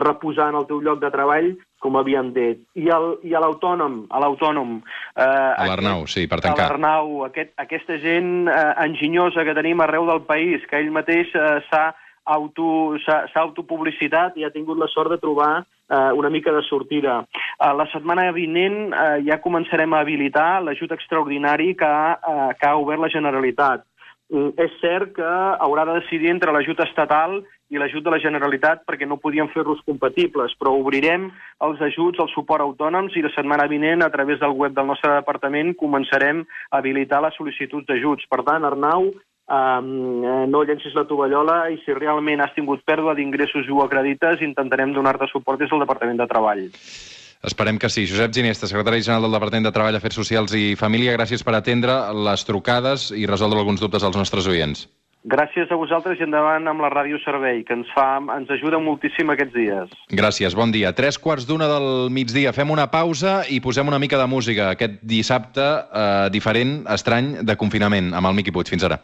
reposar 0.01 0.49
en 0.51 0.59
el 0.59 0.67
teu 0.67 0.81
lloc 0.83 0.99
de 0.99 1.11
treball 1.13 1.53
com 1.81 1.95
havíem 1.97 2.29
dit. 2.35 2.59
I, 2.77 2.89
el, 2.93 3.07
i 3.25 3.33
a 3.33 3.39
l'autònom, 3.41 4.03
a 4.13 4.19
l'autònom... 4.21 4.75
Eh, 5.15 5.23
A 5.23 5.65
l'Arnau, 5.65 6.05
sí, 6.05 6.27
per 6.29 6.37
tancar. 6.43 6.67
A 6.67 6.75
l'Arnau, 6.75 7.23
aquest, 7.25 7.55
aquesta 7.63 7.97
gent 8.03 8.45
eh, 8.51 8.59
enginyosa 8.85 9.47
que 9.47 9.55
tenim 9.57 9.81
arreu 9.81 10.05
del 10.11 10.21
país, 10.27 10.61
que 10.69 10.77
ell 10.77 10.91
mateix 10.93 11.33
eh, 11.33 11.57
s'ha 11.71 11.87
auto, 12.23 12.97
s'ha 13.05 13.41
autopublicitat 13.41 14.37
i 14.37 14.45
ha 14.45 14.51
tingut 14.53 14.77
la 14.77 14.89
sort 14.91 15.11
de 15.11 15.19
trobar 15.21 15.51
eh, 15.61 16.11
una 16.13 16.29
mica 16.29 16.51
de 16.51 16.63
sortida. 16.63 17.21
Eh, 17.59 17.73
la 17.77 17.87
setmana 17.91 18.31
vinent 18.31 18.93
eh, 18.93 19.21
ja 19.27 19.41
començarem 19.43 19.93
a 19.93 20.01
habilitar 20.01 20.61
l'ajut 20.63 20.91
extraordinari 20.91 21.73
que, 21.75 21.93
eh, 22.33 22.51
que 22.59 22.67
ha 22.67 22.77
obert 22.77 23.01
la 23.01 23.11
Generalitat. 23.13 23.87
Mm, 24.31 24.53
És 24.63 24.71
cert 24.79 25.11
que 25.17 25.31
haurà 25.59 25.83
de 25.85 25.97
decidir 25.99 26.29
entre 26.31 26.53
l'ajut 26.55 26.79
estatal 26.79 27.41
i 27.71 27.79
l'ajut 27.79 28.03
de 28.03 28.11
la 28.13 28.19
Generalitat 28.23 28.85
perquè 28.87 29.07
no 29.07 29.19
podien 29.19 29.49
fer-los 29.51 29.81
compatibles, 29.87 30.53
però 30.59 30.71
obrirem 30.79 31.29
els 31.67 31.81
ajuts 31.83 32.19
al 32.19 32.31
suport 32.31 32.63
autònoms 32.63 33.15
i 33.15 33.23
la 33.25 33.31
setmana 33.35 33.67
vinent, 33.67 34.03
a 34.03 34.11
través 34.11 34.39
del 34.39 34.55
web 34.55 34.75
del 34.75 34.87
nostre 34.87 35.11
departament, 35.17 35.75
començarem 35.75 36.45
a 36.69 36.79
habilitar 36.79 37.21
les 37.23 37.35
sol·licituds 37.35 37.87
d'ajuts. 37.87 38.27
Per 38.31 38.39
tant, 38.47 38.67
Arnau, 38.67 39.11
Um, 39.51 40.21
no 40.47 40.61
llencis 40.63 40.93
la 40.95 41.03
tovallola 41.09 41.65
i 41.73 41.79
si 41.81 41.95
realment 41.97 42.43
has 42.43 42.53
tingut 42.55 42.85
pèrdua 42.87 43.15
d'ingressos 43.17 43.67
i 43.67 43.73
ho 43.73 43.81
acredites, 43.83 44.43
intentarem 44.45 44.93
donar-te 44.95 45.27
suport 45.31 45.59
des 45.59 45.71
del 45.71 45.83
Departament 45.83 46.21
de 46.21 46.29
Treball. 46.29 46.69
Esperem 47.41 47.79
que 47.81 47.89
sí. 47.89 48.05
Josep 48.05 48.31
Ginesta, 48.37 48.69
secretari 48.69 49.01
general 49.01 49.25
del 49.25 49.35
Departament 49.35 49.65
de 49.65 49.73
Treball, 49.73 49.97
Afers 49.97 50.19
Socials 50.21 50.53
i 50.53 50.75
Família, 50.77 51.17
gràcies 51.17 51.43
per 51.43 51.57
atendre 51.57 51.97
les 52.29 52.45
trucades 52.45 53.09
i 53.17 53.25
resoldre 53.25 53.59
alguns 53.59 53.81
dubtes 53.81 54.05
als 54.05 54.19
nostres 54.19 54.47
oients. 54.47 54.85
Gràcies 55.21 55.69
a 55.69 55.77
vosaltres 55.77 56.17
i 56.17 56.25
endavant 56.25 56.65
amb 56.69 56.81
la 56.81 56.89
Ràdio 56.89 57.19
Servei, 57.21 57.59
que 57.65 57.75
ens, 57.77 57.89
fa, 57.93 58.15
ens 58.37 58.49
ajuda 58.55 58.79
moltíssim 58.81 59.29
aquests 59.29 59.53
dies. 59.53 59.91
Gràcies, 60.17 60.55
bon 60.57 60.73
dia. 60.73 60.93
Tres 60.97 61.19
quarts 61.21 61.45
d'una 61.49 61.67
del 61.69 62.09
migdia. 62.13 62.53
Fem 62.57 62.73
una 62.73 62.87
pausa 62.93 63.41
i 63.45 63.59
posem 63.61 63.89
una 63.89 64.01
mica 64.01 64.17
de 64.21 64.29
música. 64.29 64.71
Aquest 64.73 64.97
dissabte 65.05 65.65
eh, 65.65 66.29
diferent, 66.33 66.79
estrany, 66.89 67.35
de 67.45 67.57
confinament, 67.57 68.13
amb 68.17 68.31
el 68.31 68.37
Miqui 68.37 68.53
Puig. 68.53 68.73
Fins 68.73 68.85
ara. 68.89 69.01